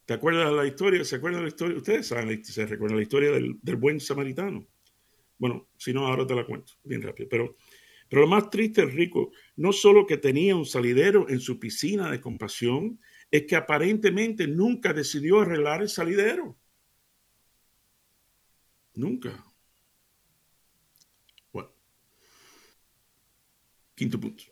¿Te 0.06 0.14
acuerdas 0.14 0.50
de 0.50 0.56
la 0.56 0.68
historia? 0.68 1.04
¿Se 1.06 1.16
acuerdan 1.16 1.42
de 1.42 1.44
la 1.44 1.50
historia? 1.50 1.78
Ustedes 1.78 2.08
saben, 2.08 2.44
se 2.44 2.66
recuerdan 2.66 2.98
la 2.98 3.04
historia 3.04 3.32
del, 3.32 3.76
buen 3.78 4.00
samaritano. 4.00 4.68
Bueno, 5.38 5.70
si 5.78 5.94
no, 5.94 6.06
ahora 6.08 6.28
te 6.28 6.36
la 6.36 6.46
cuento 6.46 6.74
bien 6.84 7.02
rápido. 7.02 7.30
Pero, 7.30 7.56
pero 8.10 8.24
lo 8.24 8.28
más 8.28 8.50
triste, 8.50 8.82
el 8.82 8.92
rico, 8.92 9.32
no 9.56 9.72
solo 9.72 10.06
que 10.06 10.18
tenía 10.18 10.56
un 10.56 10.66
salidero 10.66 11.30
en 11.30 11.40
su 11.40 11.60
piscina 11.60 12.12
de 12.12 12.20
compasión, 12.20 13.00
es 13.32 13.46
que 13.46 13.56
aparentemente 13.56 14.48
nunca 14.48 14.94
decidió 14.94 15.40
arreglar 15.40 15.82
el 15.82 15.90
salidero. 15.90 16.58
Nunca. 18.96 19.44
Quinto 23.96 24.20
punto. 24.20 24.44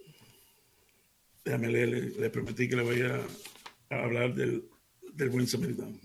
Déjame 1.44 1.70
leer, 1.70 1.90
le, 2.18 2.30
prometí 2.30 2.70
que 2.70 2.76
le 2.76 2.84
voy 2.84 3.02
a, 3.02 3.20
hablar 3.90 4.34
del, 4.36 4.64
buen 5.30 5.48
samaritano. 5.48 5.98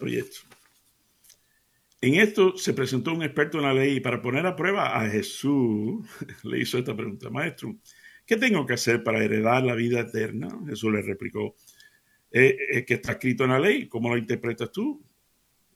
Oye 0.00 0.18
esto. 0.18 0.40
En 2.00 2.14
esto 2.14 2.56
se 2.56 2.72
presentó 2.72 3.12
un 3.12 3.22
experto 3.22 3.58
en 3.58 3.64
la 3.64 3.74
ley 3.74 3.96
y 3.96 4.00
para 4.00 4.20
poner 4.20 4.44
a 4.46 4.56
prueba 4.56 4.98
a 4.98 5.08
Jesús 5.08 6.04
le 6.42 6.58
hizo 6.58 6.78
esta 6.78 6.96
pregunta, 6.96 7.30
maestro, 7.30 7.76
¿qué 8.26 8.36
tengo 8.36 8.66
que 8.66 8.74
hacer 8.74 9.04
para 9.04 9.22
heredar 9.22 9.62
la 9.62 9.74
vida 9.74 10.00
eterna? 10.00 10.48
Jesús 10.66 10.92
le 10.92 11.02
replicó, 11.02 11.54
eh, 12.32 12.56
eh, 12.72 12.84
que 12.84 12.94
está 12.94 13.12
escrito 13.12 13.44
en 13.44 13.50
la 13.50 13.60
ley, 13.60 13.88
¿cómo 13.88 14.08
lo 14.08 14.16
interpretas 14.16 14.72
tú? 14.72 15.04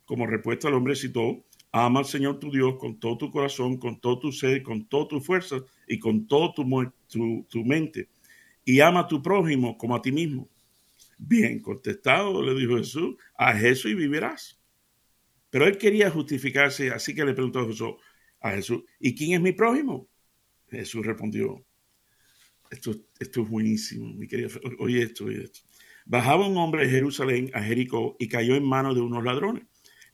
Como 0.06 0.26
respuesta 0.26 0.68
al 0.68 0.74
hombre 0.74 0.96
citó 0.96 1.44
Ama 1.78 2.00
al 2.00 2.06
Señor 2.06 2.38
tu 2.38 2.50
Dios 2.50 2.76
con 2.78 2.98
todo 2.98 3.18
tu 3.18 3.30
corazón, 3.30 3.76
con 3.76 4.00
todo 4.00 4.18
tu 4.18 4.32
ser, 4.32 4.62
con 4.62 4.88
toda 4.88 5.08
tu 5.08 5.20
fuerza 5.20 5.56
y 5.86 5.98
con 5.98 6.26
toda 6.26 6.54
tu, 6.54 7.46
tu, 7.50 7.64
mente. 7.66 8.08
Y 8.64 8.80
ama 8.80 9.00
a 9.00 9.06
tu 9.06 9.22
prójimo 9.22 9.76
como 9.76 9.94
a 9.94 10.00
ti 10.00 10.10
mismo. 10.10 10.48
Bien 11.18 11.60
contestado, 11.60 12.42
le 12.42 12.58
dijo 12.58 12.78
Jesús, 12.78 13.16
haz 13.36 13.62
eso 13.62 13.90
y 13.90 13.94
vivirás. 13.94 14.58
Pero 15.50 15.66
él 15.66 15.76
quería 15.76 16.10
justificarse, 16.10 16.90
así 16.90 17.14
que 17.14 17.26
le 17.26 17.34
preguntó 17.34 17.60
a 17.60 17.66
Jesús, 17.66 17.94
a 18.40 18.52
Jesús 18.52 18.82
¿y 18.98 19.14
quién 19.14 19.34
es 19.34 19.40
mi 19.42 19.52
prójimo? 19.52 20.08
Jesús 20.70 21.04
respondió, 21.04 21.62
esto, 22.70 22.94
esto 23.18 23.42
es 23.42 23.48
buenísimo, 23.50 24.14
mi 24.14 24.26
querido, 24.26 24.48
oye 24.78 25.02
esto, 25.02 25.26
oye 25.26 25.44
esto. 25.44 25.60
Bajaba 26.06 26.48
un 26.48 26.56
hombre 26.56 26.86
de 26.86 26.90
Jerusalén 26.90 27.50
a 27.52 27.62
Jericó 27.62 28.16
y 28.18 28.28
cayó 28.28 28.54
en 28.54 28.64
manos 28.64 28.94
de 28.94 29.02
unos 29.02 29.22
ladrones 29.22 29.64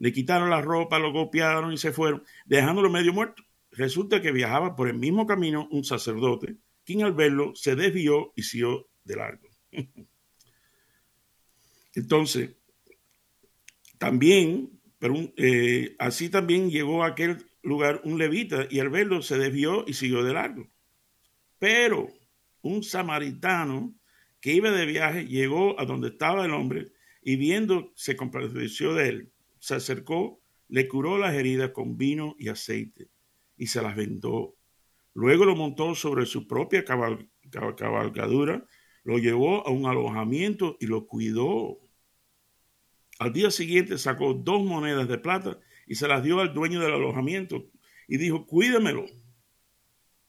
le 0.03 0.13
quitaron 0.13 0.51
la 0.51 0.61
ropa, 0.61 0.99
lo 0.99 1.13
golpearon 1.13 1.73
y 1.73 1.79
se 1.79 1.93
fueron, 1.93 2.25
dejándolo 2.45 2.91
medio 2.91 3.13
muerto. 3.13 3.45
Resulta 3.71 4.21
que 4.21 4.33
viajaba 4.33 4.75
por 4.75 4.89
el 4.89 4.99
mismo 4.99 5.29
camino 5.29 5.69
un 5.71 5.85
sacerdote, 5.85 6.57
quien 6.85 7.05
al 7.05 7.13
verlo 7.13 7.55
se 7.55 7.77
desvió 7.77 8.33
y 8.35 8.43
siguió 8.43 8.89
de 9.05 9.15
largo. 9.15 9.49
Entonces, 11.95 12.51
también, 13.99 14.71
pero 14.99 15.15
eh, 15.37 15.95
así 16.01 16.29
también 16.31 16.69
llegó 16.69 17.05
a 17.05 17.11
aquel 17.11 17.47
lugar 17.63 18.01
un 18.03 18.19
levita 18.19 18.67
y 18.69 18.81
al 18.81 18.89
verlo 18.89 19.23
se 19.23 19.39
desvió 19.39 19.85
y 19.87 19.95
siguió 19.95 20.25
de 20.25 20.33
largo. 20.33 20.69
Pero 21.61 22.09
un 22.63 22.83
samaritano 22.83 23.95
que 24.41 24.53
iba 24.53 24.73
de 24.73 24.85
viaje 24.85 25.27
llegó 25.27 25.79
a 25.79 25.85
donde 25.85 26.09
estaba 26.09 26.45
el 26.45 26.55
hombre 26.55 26.91
y 27.23 27.37
viendo 27.37 27.93
se 27.95 28.17
compadeció 28.17 28.95
de 28.95 29.09
él 29.09 29.32
se 29.63 29.77
acercó, 29.77 30.43
le 30.67 30.89
curó 30.89 31.19
las 31.19 31.35
heridas 31.35 31.71
con 31.71 31.97
vino 31.97 32.35
y 32.37 32.49
aceite 32.49 33.11
y 33.57 33.69
se 33.69 33.81
las 33.81 33.95
vendó. 33.95 34.57
Luego 35.15 35.45
lo 35.45 35.55
montó 35.55 35.95
sobre 35.95 36.27
su 36.27 36.49
propia 36.49 36.85
cabalgadura, 36.85 38.67
lo 39.05 39.19
llevó 39.19 39.65
a 39.65 39.71
un 39.71 39.87
alojamiento 39.87 40.77
y 40.81 40.87
lo 40.87 41.07
cuidó. 41.07 41.79
Al 43.21 43.33
día 43.33 43.53
siguiente 43.53 43.99
sacó 43.99 44.35
dos 44.35 44.65
monedas 44.65 45.07
de 45.07 45.19
plata 45.19 45.61
y 45.87 45.95
se 45.95 46.09
las 46.09 46.25
dio 46.25 46.41
al 46.41 46.55
dueño 46.55 46.81
del 46.81 46.95
alojamiento 46.95 47.71
y 48.09 48.17
dijo, 48.17 48.47
cuídemelo. 48.47 49.07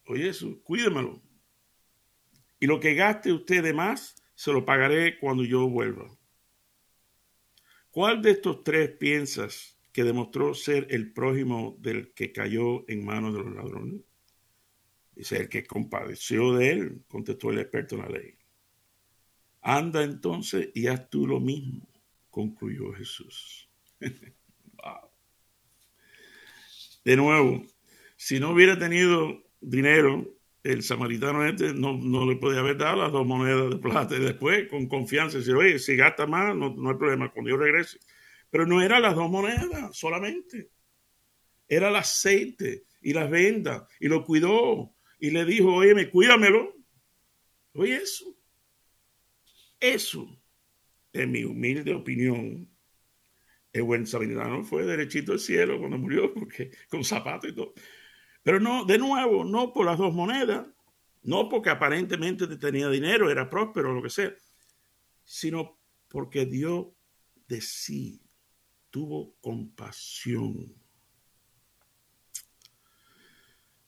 Oye 0.05 0.29
eso, 0.29 0.61
cuídemelo. 0.61 1.23
Y 2.59 2.67
lo 2.67 2.79
que 2.79 2.93
gaste 2.93 3.33
usted 3.33 3.63
de 3.63 3.73
más, 3.73 4.13
se 4.35 4.53
lo 4.53 4.63
pagaré 4.63 5.17
cuando 5.17 5.43
yo 5.43 5.67
vuelva. 5.67 6.15
¿Cuál 7.93 8.23
de 8.23 8.31
estos 8.31 8.63
tres 8.63 8.89
piensas 8.89 9.77
que 9.91 10.03
demostró 10.03 10.55
ser 10.55 10.88
el 10.89 11.13
prójimo 11.13 11.77
del 11.79 12.12
que 12.15 12.31
cayó 12.31 12.89
en 12.89 13.05
manos 13.05 13.35
de 13.35 13.43
los 13.43 13.53
ladrones? 13.53 14.01
Dice, 15.15 15.38
el 15.38 15.47
que 15.47 15.63
compadeció 15.63 16.55
de 16.55 16.71
él, 16.71 17.03
contestó 17.07 17.51
el 17.51 17.59
experto 17.59 17.93
en 17.93 18.01
la 18.01 18.09
ley. 18.09 18.33
Anda 19.62 20.01
entonces 20.03 20.69
y 20.73 20.88
haz 20.88 21.07
tú 21.07 21.27
lo 21.27 21.39
mismo, 21.39 21.88
concluyó 22.31 22.93
Jesús. 22.93 23.69
De 27.05 27.15
nuevo, 27.15 27.63
si 28.15 28.39
no 28.39 28.53
hubiera 28.53 28.79
tenido 28.79 29.43
dinero, 29.62 30.35
el 30.63 30.82
samaritano 30.82 31.46
este 31.46 31.74
no, 31.74 31.98
no, 31.98 32.25
le 32.25 32.38
podía 32.38 32.60
haber 32.60 32.77
dado 32.77 33.03
las 33.03 33.12
dos 33.12 33.27
monedas 33.27 33.70
de 33.70 33.77
plata 33.77 34.15
y 34.15 34.20
después 34.20 34.70
con 34.70 34.88
confianza 34.88 35.38
decir, 35.38 35.55
oye, 35.55 35.77
si 35.77 35.96
gasta 35.96 36.25
más, 36.25 36.55
no, 36.55 36.74
no 36.74 36.89
hay 36.89 36.96
problema, 36.96 37.32
cuando 37.32 37.51
yo 37.51 37.58
regrese. 37.58 38.00
Pero 38.50 38.65
no 38.65 38.82
eran 38.82 39.01
las 39.01 39.15
dos 39.15 39.29
monedas 39.29 39.96
solamente, 39.98 40.70
era 41.67 41.89
el 41.89 41.96
aceite 41.96 42.86
y 43.01 43.13
las 43.13 43.29
vendas 43.29 43.84
y 44.00 44.08
lo 44.08 44.24
cuidó 44.24 44.96
y 45.20 45.32
le 45.32 45.46
dijo, 45.46 45.74
oye, 45.74 46.10
cuídamelo. 46.10 46.75
Oye, 47.74 47.96
eso, 47.96 48.38
eso, 49.79 50.39
en 51.12 51.32
mi 51.32 51.43
humilde 51.43 51.93
opinión, 51.93 52.70
el 53.74 53.84
buen 53.84 54.05
samaritano 54.05 54.63
fue 54.63 54.86
derechito 54.86 55.32
al 55.32 55.39
cielo 55.39 55.79
cuando 55.79 55.98
murió, 55.98 56.34
porque 56.34 56.72
con 56.89 57.03
zapatos 57.03 57.50
y 57.50 57.55
todo. 57.55 57.74
Pero 58.43 58.59
no, 58.59 58.83
de 58.85 58.97
nuevo, 58.97 59.45
no 59.45 59.71
por 59.71 59.85
las 59.85 59.97
dos 59.97 60.13
monedas, 60.13 60.67
no 61.23 61.47
porque 61.47 61.69
aparentemente 61.69 62.45
tenía 62.57 62.89
dinero, 62.89 63.31
era 63.31 63.50
próspero, 63.50 63.93
lo 63.93 64.03
que 64.03 64.09
sea, 64.09 64.33
sino 65.23 65.79
porque 66.09 66.45
dio 66.45 66.93
de 67.47 67.62
sí, 67.62 68.21
tuvo 68.89 69.35
compasión. 69.39 70.75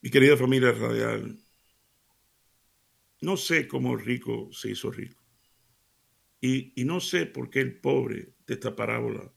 Mi 0.01 0.09
querida 0.09 0.37
familia 0.37 0.71
radial, 0.71 1.37
no 3.21 3.35
sé 3.35 3.67
cómo 3.67 3.93
el 3.93 4.05
rico 4.05 4.49
se 4.53 4.71
hizo 4.71 4.89
rico. 4.89 5.21
Y, 6.39 6.73
no 6.85 6.99
sé 6.99 7.25
por 7.25 7.49
qué 7.49 7.59
el 7.59 7.79
pobre 7.79 8.35
de 8.45 8.53
esta 8.53 8.75
parábola 8.75 9.33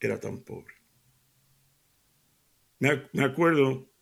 era 0.00 0.18
tan 0.18 0.42
pobre. 0.42 0.74
Me 2.80 3.24
acuerdo 3.24 3.93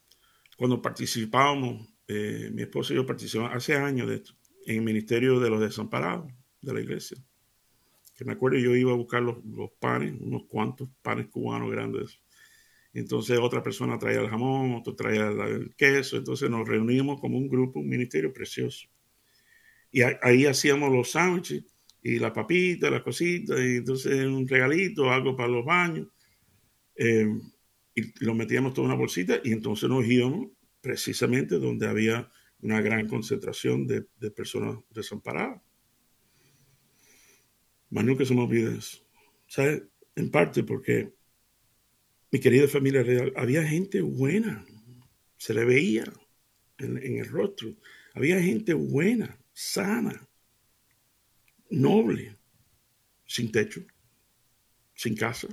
cuando 0.62 0.81
participábamos, 0.81 1.92
eh, 2.07 2.49
mi 2.52 2.62
esposo 2.62 2.92
y 2.92 2.97
yo 2.97 3.04
participamos 3.04 3.50
hace 3.52 3.75
años 3.75 4.09
de 4.09 4.14
esto, 4.14 4.35
en 4.64 4.76
el 4.76 4.83
Ministerio 4.83 5.40
de 5.40 5.50
los 5.50 5.61
Desamparados 5.61 6.31
de 6.61 6.73
la 6.73 6.81
iglesia. 6.81 7.19
Que 8.14 8.25
me 8.25 8.35
acuerdo 8.35 8.59
yo 8.59 8.76
iba 8.76 8.92
a 8.92 8.95
buscar 8.95 9.23
los, 9.23 9.38
panes, 9.81 10.14
unos 10.21 10.45
cuantos 10.47 10.88
panes 11.02 11.26
cubanos 11.26 11.69
grandes. 11.69 12.21
Entonces 12.95 13.40
otra 13.40 13.61
persona 13.61 13.99
traía 13.99 14.21
el 14.21 14.28
jamón, 14.28 14.75
otro 14.75 14.95
traía 14.95 15.31
el 15.31 15.75
queso. 15.75 16.16
Entonces 16.16 16.49
nos 16.49 16.69
reunimos 16.69 17.21
como 17.21 17.38
un 17.38 17.49
grupo, 17.49 17.81
un 17.81 17.88
ministerio 17.88 18.33
precioso. 18.33 18.87
Y 19.90 20.02
ahí 20.02 20.47
hacíamos 20.47 20.92
los 20.92 21.11
sándwiches 21.11 21.64
y 22.04 22.21
la 22.21 22.33
papita, 22.33 22.88
las 22.88 23.02
cositas, 23.02 23.59
y 23.59 23.78
entonces 23.78 24.25
un 24.26 24.47
regalito, 24.47 25.11
algo 25.11 25.35
para 25.35 25.49
los 25.49 25.64
baños. 25.64 26.07
Eh, 26.95 27.26
y 27.94 28.25
lo 28.25 28.34
metíamos 28.34 28.72
todo 28.75 28.84
en 28.84 28.92
una 28.92 28.99
bolsita 28.99 29.40
y 29.44 29.52
entonces 29.52 29.88
nos 29.88 30.06
íbamos 30.06 30.49
precisamente 30.80 31.58
donde 31.58 31.87
había 31.87 32.30
una 32.61 32.80
gran 32.80 33.06
concentración 33.08 33.87
de, 33.87 34.02
personas 34.30 34.78
desamparadas. 34.90 35.61
Más 37.90 38.04
nunca 38.04 38.25
se 38.25 38.34
me 38.34 38.42
olvida 38.42 38.75
eso. 38.75 39.04
En 40.14 40.30
parte 40.30 40.62
porque 40.62 41.12
mi 42.30 42.40
querida 42.40 42.68
familia 42.68 43.02
real, 43.02 43.32
había 43.37 43.62
gente 43.64 44.00
buena, 44.00 44.64
se 45.37 45.52
le 45.52 45.64
veía 45.64 46.04
en 46.78 47.18
el 47.18 47.26
rostro. 47.26 47.75
Había 48.14 48.40
gente 48.40 48.75
buena, 48.75 49.38
sana, 49.52 50.28
noble, 51.70 52.37
sin 53.26 53.50
techo, 53.50 53.84
sin 54.94 55.16
casa, 55.16 55.49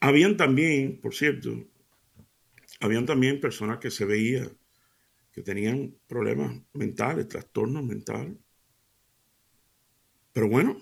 habían 0.00 0.36
también, 0.36 1.00
por 1.00 1.14
cierto, 1.14 1.50
habían 2.80 3.06
también 3.06 3.40
personas 3.40 3.78
que 3.78 3.90
se 3.90 4.04
veía 4.04 4.50
que 5.32 5.42
tenían 5.42 5.94
problemas 6.08 6.60
mentales, 6.72 7.28
trastornos 7.28 7.84
mentales. 7.84 8.36
Pero 10.32 10.48
bueno, 10.48 10.76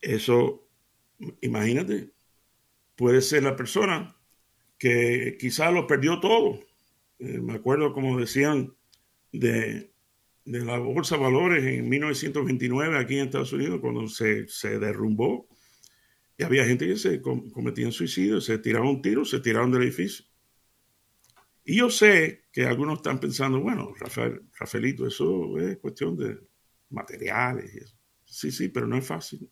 eso, 0.00 0.68
imagínate, 1.40 2.10
puede 2.94 3.20
ser 3.20 3.42
la 3.42 3.56
persona 3.56 4.16
que 4.78 5.36
quizás 5.40 5.72
lo 5.72 5.86
perdió 5.86 6.20
todo. 6.20 6.60
Eh, 7.18 7.40
me 7.40 7.54
acuerdo 7.54 7.92
como 7.92 8.18
decían 8.18 8.74
de, 9.32 9.90
de, 10.44 10.64
la 10.64 10.78
Bolsa 10.78 11.16
de 11.16 11.22
Valores 11.22 11.64
en 11.64 11.88
1929 11.88 12.98
aquí 12.98 13.18
en 13.18 13.26
Estados 13.26 13.52
Unidos, 13.52 13.80
cuando 13.80 14.06
se, 14.08 14.46
se 14.48 14.78
derrumbó 14.78 15.48
y 16.36 16.42
había 16.42 16.64
gente 16.64 16.86
que 16.86 16.96
se 16.96 17.20
cometía 17.20 17.90
suicidio, 17.92 18.40
se 18.40 18.58
tiraron 18.58 18.88
un 18.88 19.02
tiro, 19.02 19.24
se 19.24 19.40
tiraron 19.40 19.70
del 19.70 19.82
edificio. 19.82 20.24
Y 21.64 21.76
yo 21.76 21.88
sé 21.90 22.44
que 22.52 22.66
algunos 22.66 22.98
están 22.98 23.20
pensando, 23.20 23.60
bueno, 23.60 23.94
Rafael, 23.98 24.42
Rafaelito, 24.58 25.06
eso 25.06 25.58
es 25.58 25.78
cuestión 25.78 26.16
de 26.16 26.38
materiales. 26.90 27.96
Sí, 28.24 28.50
sí, 28.50 28.68
pero 28.68 28.86
no 28.86 28.96
es 28.96 29.06
fácil. 29.06 29.48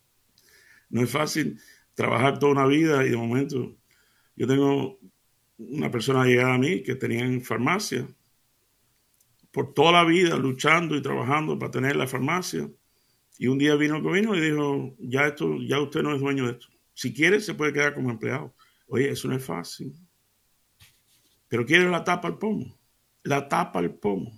No 0.90 1.03
es 1.03 1.11
fácil 1.11 1.59
trabajar 1.95 2.38
toda 2.38 2.53
una 2.53 2.66
vida 2.66 3.07
y 3.07 3.11
de 3.11 3.16
momento 3.16 3.77
yo 4.37 4.47
tengo 4.47 4.99
una 5.59 5.90
persona 5.90 6.25
llegada 6.25 6.55
a 6.55 6.59
mí 6.59 6.83
que 6.83 6.97
tenía 6.97 7.25
en 7.25 7.42
farmacia 7.42 8.07
por 9.53 9.73
toda 9.75 9.92
la 9.92 10.05
vida 10.05 10.37
luchando 10.37 10.97
y 10.97 11.03
trabajando 11.03 11.59
para 11.59 11.71
tener 11.71 11.97
la 11.97 12.07
farmacia. 12.07 12.68
Y 13.38 13.47
un 13.47 13.59
día 13.59 13.77
vino 13.77 13.97
el 13.97 14.03
gobierno 14.03 14.37
y 14.37 14.40
dijo, 14.40 14.97
ya 14.99 15.27
esto, 15.27 15.59
ya 15.61 15.81
usted 15.81 16.03
no 16.03 16.14
es 16.14 16.21
dueño 16.21 16.47
de 16.47 16.53
esto. 16.53 16.72
Si 16.95 17.13
quiere, 17.13 17.41
se 17.41 17.55
puede 17.55 17.73
quedar 17.73 17.95
como 17.95 18.11
empleado. 18.11 18.55
Oye, 18.87 19.11
eso 19.11 19.29
no 19.29 19.37
es 19.37 19.45
fácil. 19.45 19.95
Pero 21.49 21.67
quiere 21.67 21.89
la 21.89 22.05
tapa 22.05 22.29
al 22.29 22.39
pomo. 22.39 22.79
La 23.23 23.49
tapa 23.49 23.79
al 23.79 23.95
pomo. 23.95 24.33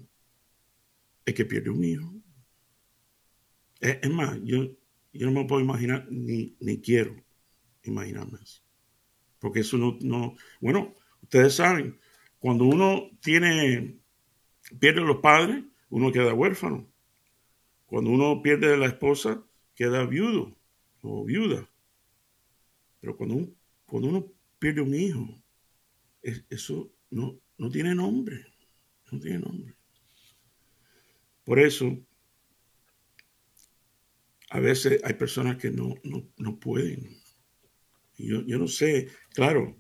Es 1.25 1.35
que 1.35 1.45
pierde 1.45 1.71
un 1.71 1.85
hijo. 1.85 2.15
Es, 3.81 4.11
más, 4.11 4.39
yo, 4.45 4.65
yo 5.13 5.27
no 5.27 5.33
me 5.33 5.45
puedo 5.47 5.61
imaginar, 5.61 6.07
ni, 6.11 6.57
ni 6.61 6.81
quiero 6.81 7.15
imaginarme 7.83 8.39
eso. 8.43 8.63
Porque 9.39 9.61
eso 9.61 9.77
no, 9.77 9.99
no. 10.01 10.37
Bueno, 10.61 10.95
ustedes 11.23 11.55
saben, 11.55 11.99
cuando 12.39 12.65
uno 12.65 13.11
tiene. 13.21 13.99
pierde 14.79 15.01
los 15.01 15.19
padres, 15.19 15.65
uno 15.91 16.13
queda 16.13 16.35
huérfano. 16.35 16.89
Cuando 17.87 18.11
uno 18.11 18.43
pierde 18.43 18.77
la 18.77 18.87
esposa, 18.87 19.45
queda 19.75 20.05
viudo 20.07 20.57
o 21.03 21.25
viuda. 21.25 21.69
Pero 23.05 23.19
cuando, 23.19 23.55
cuando 23.85 24.09
uno 24.09 24.33
pierde 24.59 24.81
un 24.81 24.95
hijo, 24.95 25.29
eso 26.23 26.91
no, 27.11 27.39
no 27.59 27.69
tiene 27.69 27.95
nombre. 27.95 28.47
No 29.13 29.21
tiene 29.21 29.41
nombre. 29.41 29.75
Por 31.45 31.59
eso, 31.59 32.03
a 34.49 34.59
veces 34.59 35.05
hay 35.05 35.13
personas 35.13 35.59
que 35.59 35.71
no, 35.71 35.97
no, 36.39 36.59
pueden. 36.59 37.11
Yo, 38.17 38.41
yo, 38.47 38.59
no 38.59 38.69
sé, 38.69 39.09
claro, 39.35 39.77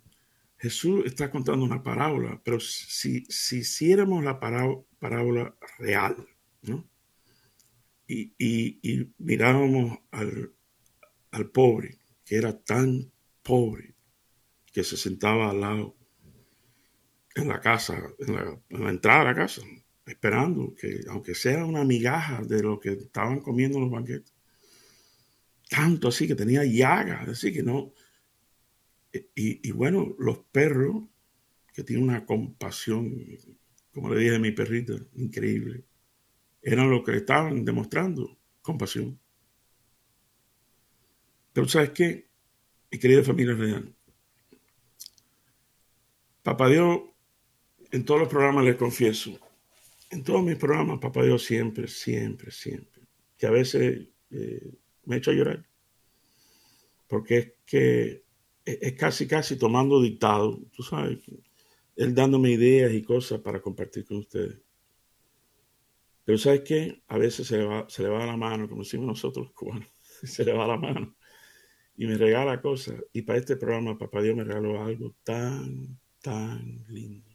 Jesús 0.59 1.07
está 1.07 1.31
contando 1.31 1.65
una 1.65 1.83
parábola, 1.83 2.43
pero 2.45 2.61
si, 2.61 3.25
si 3.25 3.61
hiciéramos 3.61 4.23
la 4.23 4.39
parábola 4.39 5.57
real, 5.79 6.15
¿no? 6.61 6.87
Y, 8.07 8.35
y, 8.37 8.81
y 8.83 9.15
mirábamos 9.17 9.99
al, 10.11 10.53
al 11.31 11.51
pobre, 11.51 11.97
que 12.27 12.37
era 12.37 12.63
tan 12.63 13.14
pobre 13.45 13.95
que 14.73 14.83
se 14.83 14.97
sentaba 14.97 15.51
al 15.51 15.61
lado 15.61 15.97
en 17.37 17.49
la 17.49 17.61
casa, 17.61 18.03
en 18.19 18.35
la, 18.35 18.91
entrada 18.91 19.21
a 19.21 19.25
la 19.25 19.35
casa, 19.35 19.63
esperando 20.07 20.75
que, 20.75 21.05
aunque 21.09 21.35
sea 21.35 21.65
una 21.65 21.85
migaja 21.85 22.43
de 22.43 22.63
lo 22.63 22.81
que 22.81 22.93
estaban 22.93 23.41
comiendo 23.41 23.79
los 23.79 23.91
banquetes, 23.91 24.33
tanto 25.69 26.09
así 26.09 26.27
que 26.27 26.35
tenía 26.35 26.65
llagas, 26.65 27.29
así 27.29 27.53
que 27.53 27.63
no. 27.63 27.93
Y, 29.13 29.69
y, 29.69 29.71
bueno, 29.73 30.15
los 30.19 30.39
perros, 30.39 31.05
que 31.73 31.85
tienen 31.85 32.09
una 32.09 32.25
compasión, 32.25 33.15
como 33.93 34.13
le 34.13 34.21
dije 34.21 34.37
a 34.37 34.41
mi 34.41 34.53
perrita, 34.53 34.95
increíble, 35.15 35.85
eran 36.63 36.91
los 36.91 37.05
que 37.05 37.17
estaban 37.17 37.65
demostrando 37.65 38.39
compasión. 38.63 39.19
Pero 41.53 41.69
¿sabes 41.69 41.91
qué? 41.91 42.34
Mi 42.95 43.01
querida 43.01 43.25
familia 43.25 43.55
real. 43.55 43.93
Papá 46.45 46.69
Dios, 46.69 47.01
en 47.91 48.05
todos 48.05 48.21
los 48.21 48.29
programas 48.29 48.65
les 48.65 48.77
confieso, 48.77 49.37
en 50.11 50.23
todos 50.23 50.45
mis 50.45 50.55
programas, 50.55 51.01
Papá 51.01 51.25
Dios 51.25 51.43
siempre, 51.43 51.89
siempre, 51.89 52.53
siempre, 52.53 53.03
que 53.37 53.49
a 53.49 53.51
veces 53.51 54.07
eh, 54.31 54.75
me 55.07 55.17
echo 55.17 55.33
a 55.33 55.35
llorar, 55.35 55.67
porque 57.09 57.39
es 57.39 57.53
que 57.67 58.23
es 58.65 58.93
casi, 58.93 59.27
casi 59.27 59.57
tomando 59.57 60.01
dictado, 60.01 60.61
tú 60.71 60.85
sabes, 60.85 61.19
él 61.97 62.15
dándome 62.15 62.53
ideas 62.53 62.93
y 62.93 63.03
cosas 63.03 63.41
para 63.41 63.61
compartir 63.61 64.05
con 64.05 64.19
ustedes. 64.19 64.57
Pero 66.25 66.39
¿sabes 66.39 66.61
qué? 66.61 67.03
A 67.09 67.19
veces 67.19 67.49
se 67.49 67.59
le 67.59 67.65
va, 67.65 67.87
se 67.89 68.05
le 68.05 68.09
va 68.09 68.25
la 68.25 68.37
mano, 68.37 68.69
como 68.69 68.85
decimos 68.85 69.09
nosotros 69.09 69.51
cubanos, 69.51 69.89
se 70.23 70.45
le 70.45 70.53
va 70.53 70.69
la 70.69 70.77
mano 70.77 71.17
y 71.97 72.07
me 72.07 72.17
regala 72.17 72.61
cosas. 72.61 73.03
Y 73.13 73.23
para 73.23 73.39
este 73.39 73.57
programa, 73.57 73.99
papá 73.99 74.23
Dios 74.23 74.37
me 74.37 74.45
regaló 74.45 74.83
algo 74.83 75.15
tan, 75.23 75.99
tan 76.21 76.85
lindo. 76.89 77.31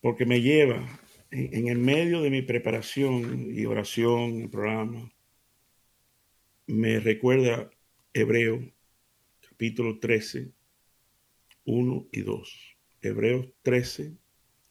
Porque 0.00 0.24
me 0.24 0.40
lleva 0.40 0.86
en, 1.30 1.68
el 1.68 1.78
medio 1.78 2.22
de 2.22 2.30
mi 2.30 2.42
preparación 2.42 3.48
y 3.52 3.64
oración, 3.66 4.42
el 4.42 4.50
programa, 4.50 5.12
me 6.66 7.00
recuerda 7.00 7.70
Hebreo 8.12 8.72
capítulo 9.48 9.98
13, 9.98 10.52
1 11.64 12.08
y 12.12 12.20
2. 12.22 12.76
Hebreos 13.02 13.48
13, 13.62 14.16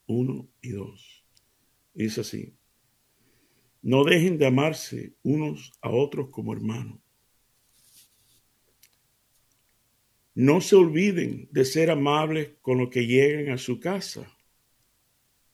1 0.08 0.48
y 0.62 0.70
2. 0.70 1.26
Dice 1.94 2.22
así, 2.22 2.54
no 3.86 4.04
dejen 4.04 4.40
de 4.40 4.48
amarse 4.48 5.14
unos 5.22 5.72
a 5.80 5.92
otros 5.92 6.30
como 6.32 6.54
hermanos. 6.54 6.98
No 10.34 10.60
se 10.60 10.76
olviden 10.76 11.48
de 11.52 11.66
ser 11.66 11.92
amables 11.92 12.54
con 12.64 12.80
los 12.80 12.90
que 12.90 13.06
lleguen 13.06 13.52
a 13.52 13.60
su 13.60 13.80
casa, 13.80 14.36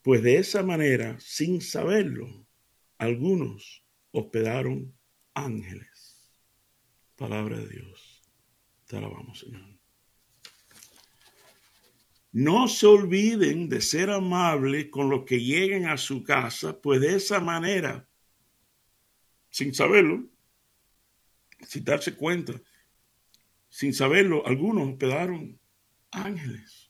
pues 0.02 0.24
de 0.24 0.38
esa 0.38 0.64
manera, 0.64 1.20
sin 1.20 1.60
saberlo, 1.60 2.48
algunos 2.98 3.86
hospedaron 4.12 4.96
ángeles. 5.34 6.34
Palabra 7.18 7.60
de 7.60 7.68
Dios. 7.68 8.22
Te 8.88 8.96
alabamos, 8.96 9.40
Señor. 9.40 9.78
No 12.32 12.70
se 12.70 12.86
olviden 12.86 13.68
de 13.68 13.82
ser 13.82 14.10
amables 14.10 14.88
con 14.90 15.10
los 15.10 15.26
que 15.26 15.42
lleguen 15.42 15.88
a 15.88 15.98
su 15.98 16.24
casa, 16.24 16.82
pues 16.82 17.02
de 17.02 17.16
esa 17.16 17.42
manera 17.42 18.08
sin 19.52 19.74
saberlo, 19.76 20.24
sin 21.62 21.84
darse 21.84 22.16
cuenta, 22.16 22.60
sin 23.70 23.94
saberlo, 23.94 24.48
algunos 24.48 24.90
hospedaron 24.90 25.60
ángeles. 26.10 26.90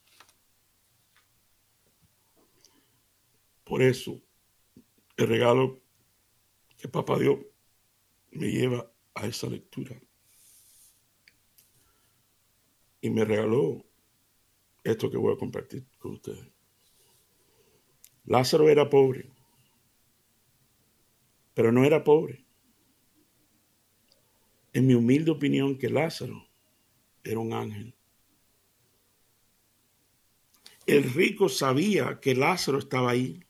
Por 3.63 3.81
eso, 3.81 4.21
el 5.17 5.27
regalo 5.27 5.81
que 6.77 6.87
Papá 6.87 7.17
Dios 7.19 7.39
me 8.31 8.47
lleva 8.47 8.91
a 9.15 9.27
esa 9.27 9.47
lectura. 9.47 9.99
Y 13.01 13.09
me 13.09 13.25
regaló 13.25 13.83
esto 14.83 15.09
que 15.09 15.17
voy 15.17 15.33
a 15.33 15.37
compartir 15.37 15.85
con 15.97 16.13
ustedes. 16.13 16.47
Lázaro 18.25 18.69
era 18.69 18.89
pobre, 18.89 19.31
pero 21.55 21.71
no 21.71 21.83
era 21.83 22.03
pobre 22.03 22.45
en 24.73 24.87
mi 24.87 24.93
humilde 24.93 25.31
opinión, 25.31 25.77
que 25.77 25.89
Lázaro 25.89 26.47
era 27.23 27.39
un 27.39 27.53
ángel. 27.53 27.95
El 30.85 31.03
rico 31.13 31.49
sabía 31.49 32.19
que 32.19 32.35
Lázaro 32.35 32.79
estaba 32.79 33.11
ahí, 33.11 33.45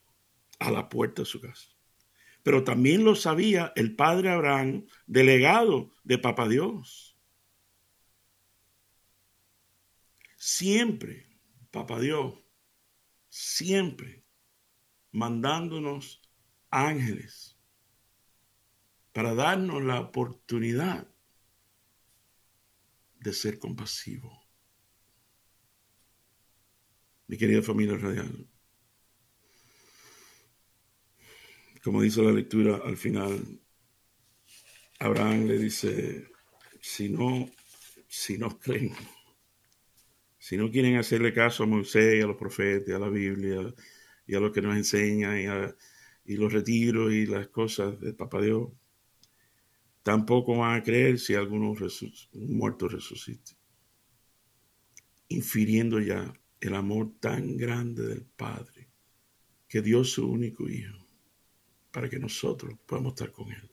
a 0.58 0.70
la 0.70 0.88
puerta 0.88 1.22
de 1.22 1.26
su 1.26 1.40
casa. 1.40 1.68
Pero 2.42 2.64
también 2.64 3.04
lo 3.04 3.14
sabía 3.14 3.72
el 3.76 3.94
padre 3.94 4.30
Abraham, 4.30 4.86
delegado 5.06 5.92
de 6.04 6.18
Papa 6.18 6.48
Dios. 6.48 7.16
Siempre, 10.36 11.26
Papa 11.70 12.00
Dios, 12.00 12.34
siempre 13.28 14.24
mandándonos 15.12 16.20
ángeles 16.70 17.56
para 19.12 19.34
darnos 19.34 19.82
la 19.82 20.00
oportunidad 20.00 21.11
de 23.22 23.32
ser 23.32 23.58
compasivo. 23.58 24.42
Mi 27.28 27.36
querida 27.36 27.62
familia 27.62 27.96
radial, 27.96 28.46
como 31.82 32.02
dice 32.02 32.22
la 32.22 32.32
lectura 32.32 32.80
al 32.84 32.96
final, 32.96 33.60
Abraham 34.98 35.46
le 35.46 35.58
dice, 35.58 36.28
si 36.80 37.08
no, 37.08 37.50
si 38.06 38.38
no 38.38 38.58
creen, 38.58 38.92
si 40.38 40.56
no 40.56 40.70
quieren 40.70 40.96
hacerle 40.96 41.32
caso 41.32 41.62
a 41.62 41.66
Moisés 41.66 42.22
a 42.22 42.26
los 42.26 42.36
profetas, 42.36 42.94
a 42.94 42.98
la 42.98 43.08
Biblia 43.08 43.72
y 44.26 44.34
a 44.34 44.40
lo 44.40 44.52
que 44.52 44.62
nos 44.62 44.76
enseña 44.76 45.40
y, 45.40 45.46
y 46.32 46.36
los 46.36 46.52
retiros 46.52 47.12
y 47.12 47.26
las 47.26 47.48
cosas 47.48 47.98
de 48.00 48.12
Papá 48.12 48.40
Dios, 48.40 48.68
Tampoco 50.02 50.56
van 50.56 50.80
a 50.80 50.82
creer 50.82 51.18
si 51.18 51.34
alguno 51.34 51.74
muerto 52.32 52.88
resucite. 52.88 53.52
Infiriendo 55.28 56.00
ya 56.00 56.32
el 56.60 56.74
amor 56.74 57.12
tan 57.20 57.56
grande 57.56 58.06
del 58.06 58.24
Padre 58.24 58.90
que 59.68 59.80
dio 59.80 60.04
su 60.04 60.28
único 60.28 60.68
Hijo 60.68 61.06
para 61.90 62.08
que 62.08 62.18
nosotros 62.18 62.74
podamos 62.86 63.12
estar 63.12 63.30
con 63.32 63.50
Él. 63.52 63.70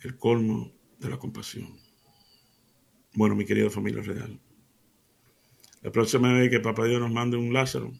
El 0.00 0.16
colmo 0.16 0.72
de 0.98 1.10
la 1.10 1.18
compasión. 1.18 1.76
Bueno, 3.14 3.34
mi 3.34 3.44
querida 3.44 3.70
familia 3.70 4.02
real, 4.02 4.40
la 5.82 5.92
próxima 5.92 6.32
vez 6.32 6.50
que 6.50 6.60
Papá 6.60 6.86
Dios 6.86 7.00
nos 7.00 7.12
mande 7.12 7.36
un 7.36 7.52
Lázaro, 7.52 7.92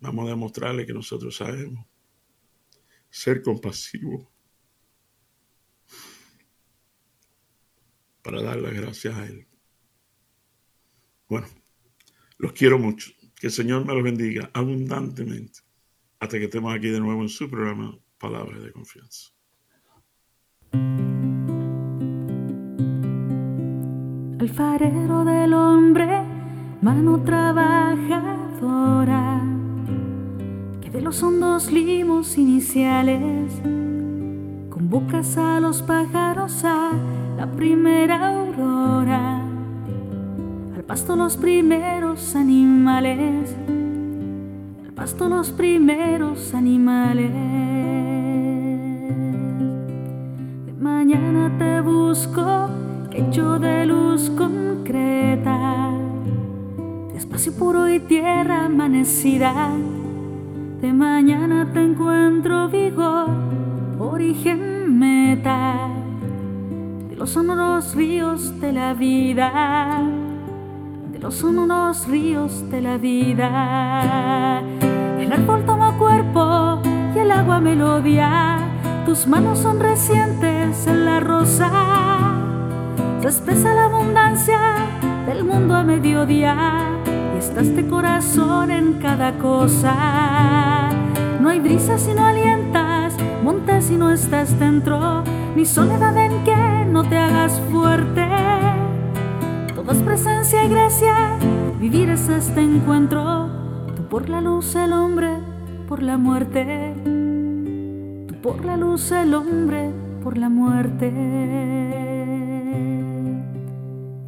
vamos 0.00 0.26
a 0.26 0.30
demostrarle 0.30 0.86
que 0.86 0.92
nosotros 0.92 1.36
sabemos 1.36 1.86
ser 3.10 3.42
compasivos 3.42 4.28
para 8.26 8.42
dar 8.42 8.56
las 8.56 8.74
gracias 8.74 9.14
a 9.14 9.24
Él. 9.24 9.46
Bueno, 11.28 11.46
los 12.38 12.52
quiero 12.54 12.76
mucho. 12.76 13.12
Que 13.40 13.46
el 13.46 13.52
Señor 13.52 13.86
me 13.86 13.94
los 13.94 14.02
bendiga 14.02 14.50
abundantemente 14.52 15.60
hasta 16.18 16.36
que 16.36 16.46
estemos 16.46 16.74
aquí 16.74 16.88
de 16.88 16.98
nuevo 16.98 17.22
en 17.22 17.28
su 17.28 17.48
programa 17.48 17.96
Palabras 18.18 18.64
de 18.64 18.72
Confianza. 18.72 19.30
Alfarero 24.40 25.24
del 25.24 25.54
hombre, 25.54 26.08
mano 26.82 27.22
trabajadora, 27.22 29.40
que 30.80 30.90
de 30.90 31.00
los 31.00 31.22
hondos 31.22 31.70
limos 31.70 32.36
iniciales 32.36 33.52
convocas 34.76 35.38
a 35.38 35.58
los 35.58 35.80
pájaros 35.80 36.62
a 36.62 36.90
la 37.38 37.46
primera 37.46 38.28
aurora, 38.28 39.40
al 40.76 40.84
pasto 40.84 41.16
los 41.16 41.38
primeros 41.38 42.36
animales, 42.36 43.56
al 44.84 44.92
pasto 44.92 45.30
los 45.30 45.50
primeros 45.50 46.52
animales. 46.52 47.32
De 50.66 50.72
mañana 50.78 51.50
te 51.58 51.80
busco, 51.80 52.68
hecho 53.12 53.58
de 53.58 53.86
luz 53.86 54.28
concreta, 54.36 55.90
espacio 57.16 57.54
puro 57.54 57.88
y 57.88 57.98
tierra 58.00 58.66
amanecida. 58.66 59.70
De 60.82 60.92
mañana 60.92 61.66
te 61.72 61.82
encuentro 61.82 62.68
vigor, 62.68 63.45
origen 63.98 64.98
meta 64.98 65.88
de 67.08 67.16
los 67.16 67.30
sonoros 67.30 67.94
ríos 67.94 68.60
de 68.60 68.72
la 68.72 68.94
vida, 68.94 70.02
de 71.12 71.18
los 71.18 71.34
sonoros 71.34 72.06
ríos 72.06 72.70
de 72.70 72.80
la 72.80 72.98
vida. 72.98 74.62
El 75.18 75.32
árbol 75.32 75.64
toma 75.64 75.96
cuerpo 75.98 76.80
y 77.14 77.18
el 77.18 77.30
agua 77.30 77.60
melodía, 77.60 78.58
tus 79.04 79.26
manos 79.26 79.58
son 79.58 79.80
recientes 79.80 80.86
en 80.86 81.04
la 81.04 81.20
rosa. 81.20 82.06
Se 83.28 83.74
la 83.74 83.86
abundancia 83.86 84.76
del 85.26 85.42
mundo 85.42 85.74
a 85.74 85.82
mediodía 85.82 86.78
y 87.34 87.38
está 87.38 87.60
este 87.60 87.84
corazón 87.88 88.70
en 88.70 88.94
cada 89.00 89.36
cosa. 89.38 90.90
No 91.40 91.48
hay 91.48 91.58
brisa 91.58 91.98
si 91.98 92.14
no 92.14 92.24
montes 93.46 93.84
si 93.84 93.96
no 93.96 94.10
estás 94.10 94.58
dentro, 94.58 95.22
ni 95.54 95.64
soledad 95.64 96.16
en 96.16 96.42
que 96.42 96.84
no 96.90 97.08
te 97.08 97.16
hagas 97.16 97.62
fuerte. 97.70 98.26
Todo 99.72 99.92
es 99.92 99.98
presencia 99.98 100.64
y 100.64 100.68
gracia, 100.68 101.38
vivir 101.78 102.10
es 102.10 102.28
este 102.28 102.60
encuentro. 102.60 103.48
Tú 103.94 104.02
por 104.08 104.28
la 104.28 104.40
luz, 104.40 104.74
el 104.74 104.92
hombre 104.92 105.28
por 105.86 106.02
la 106.02 106.16
muerte. 106.16 106.92
Tú 108.26 108.34
por 108.42 108.64
la 108.64 108.76
luz, 108.76 109.12
el 109.12 109.32
hombre 109.32 109.92
por 110.24 110.36
la 110.38 110.48
muerte. 110.48 111.12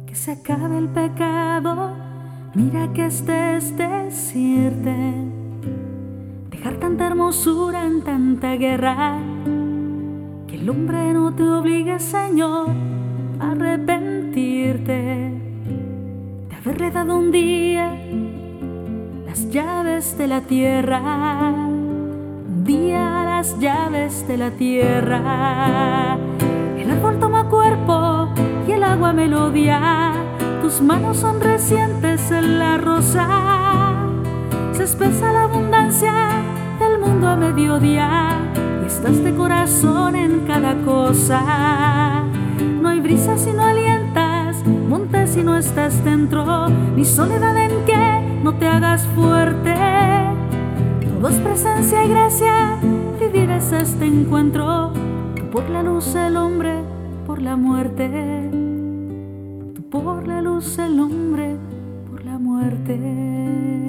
Que 0.07 0.15
se 0.15 0.31
acabe 0.31 0.77
el 0.77 0.87
pecado, 0.87 1.91
mira 2.55 2.93
que 2.93 3.07
es 3.07 3.25
decirte. 3.27 4.95
Dejar 5.11 5.38
tanta 6.99 7.07
hermosura 7.07 7.85
en 7.85 8.01
tanta 8.01 8.55
guerra 8.57 9.19
el 10.51 10.69
hombre 10.69 11.13
no 11.13 11.33
te 11.33 11.43
obligue, 11.43 11.97
Señor, 11.99 12.67
a 13.39 13.51
arrepentirte 13.51 14.91
de 16.49 16.55
haberle 16.57 16.91
dado 16.91 17.17
un 17.17 17.31
día 17.31 17.97
las 19.25 19.49
llaves 19.49 20.17
de 20.17 20.27
la 20.27 20.41
tierra. 20.41 20.99
Un 21.55 22.65
día 22.65 23.23
las 23.25 23.57
llaves 23.57 24.27
de 24.27 24.37
la 24.37 24.51
tierra. 24.51 26.17
El 26.77 26.91
árbol 26.91 27.17
toma 27.19 27.47
cuerpo 27.47 28.27
y 28.67 28.73
el 28.73 28.83
agua 28.83 29.13
melodía. 29.13 30.11
Tus 30.61 30.81
manos 30.81 31.15
son 31.15 31.39
recientes 31.39 32.29
en 32.31 32.59
la 32.59 32.77
rosa. 32.77 33.95
Se 34.73 34.83
espesa 34.83 35.31
la 35.31 35.43
abundancia 35.43 36.58
mundo 36.99 37.27
a 37.27 37.35
mediodía 37.35 38.39
estás 38.85 39.23
de 39.23 39.33
corazón 39.35 40.15
en 40.15 40.41
cada 40.47 40.75
cosa. 40.83 42.23
No 42.81 42.89
hay 42.89 42.99
brisa 42.99 43.37
si 43.37 43.51
no 43.53 43.63
alientas, 43.63 44.65
monte 44.65 45.27
si 45.27 45.43
no 45.43 45.55
estás 45.55 46.03
dentro, 46.03 46.67
ni 46.69 47.05
soledad 47.05 47.55
en 47.55 47.85
que 47.85 48.41
no 48.43 48.55
te 48.55 48.67
hagas 48.67 49.07
fuerte. 49.15 49.75
Todo 51.05 51.29
es 51.29 51.35
presencia 51.35 52.03
y 52.03 52.09
gracia, 52.09 52.79
vivir 53.19 53.49
es 53.51 53.71
este 53.71 54.05
encuentro. 54.05 54.91
Tú 55.35 55.49
por 55.51 55.69
la 55.69 55.83
luz 55.83 56.15
el 56.15 56.35
hombre, 56.35 56.73
por 57.25 57.41
la 57.41 57.55
muerte. 57.55 58.49
Tú 59.75 59.81
por 59.89 60.27
la 60.27 60.41
luz 60.41 60.77
el 60.79 60.99
hombre, 60.99 61.57
por 62.09 62.25
la 62.25 62.37
muerte. 62.37 63.88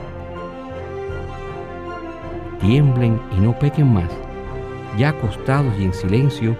tiemblen 2.61 3.19
y 3.35 3.41
no 3.41 3.57
pequen 3.57 3.93
más. 3.93 4.09
Ya 4.97 5.09
acostados 5.09 5.73
y 5.79 5.85
en 5.85 5.93
silencio, 5.93 6.55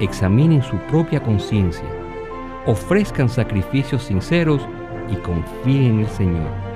examinen 0.00 0.62
su 0.62 0.76
propia 0.88 1.22
conciencia, 1.22 1.88
ofrezcan 2.66 3.28
sacrificios 3.28 4.02
sinceros 4.02 4.66
y 5.10 5.16
confíen 5.16 5.94
en 5.94 6.00
el 6.00 6.08
Señor. 6.08 6.73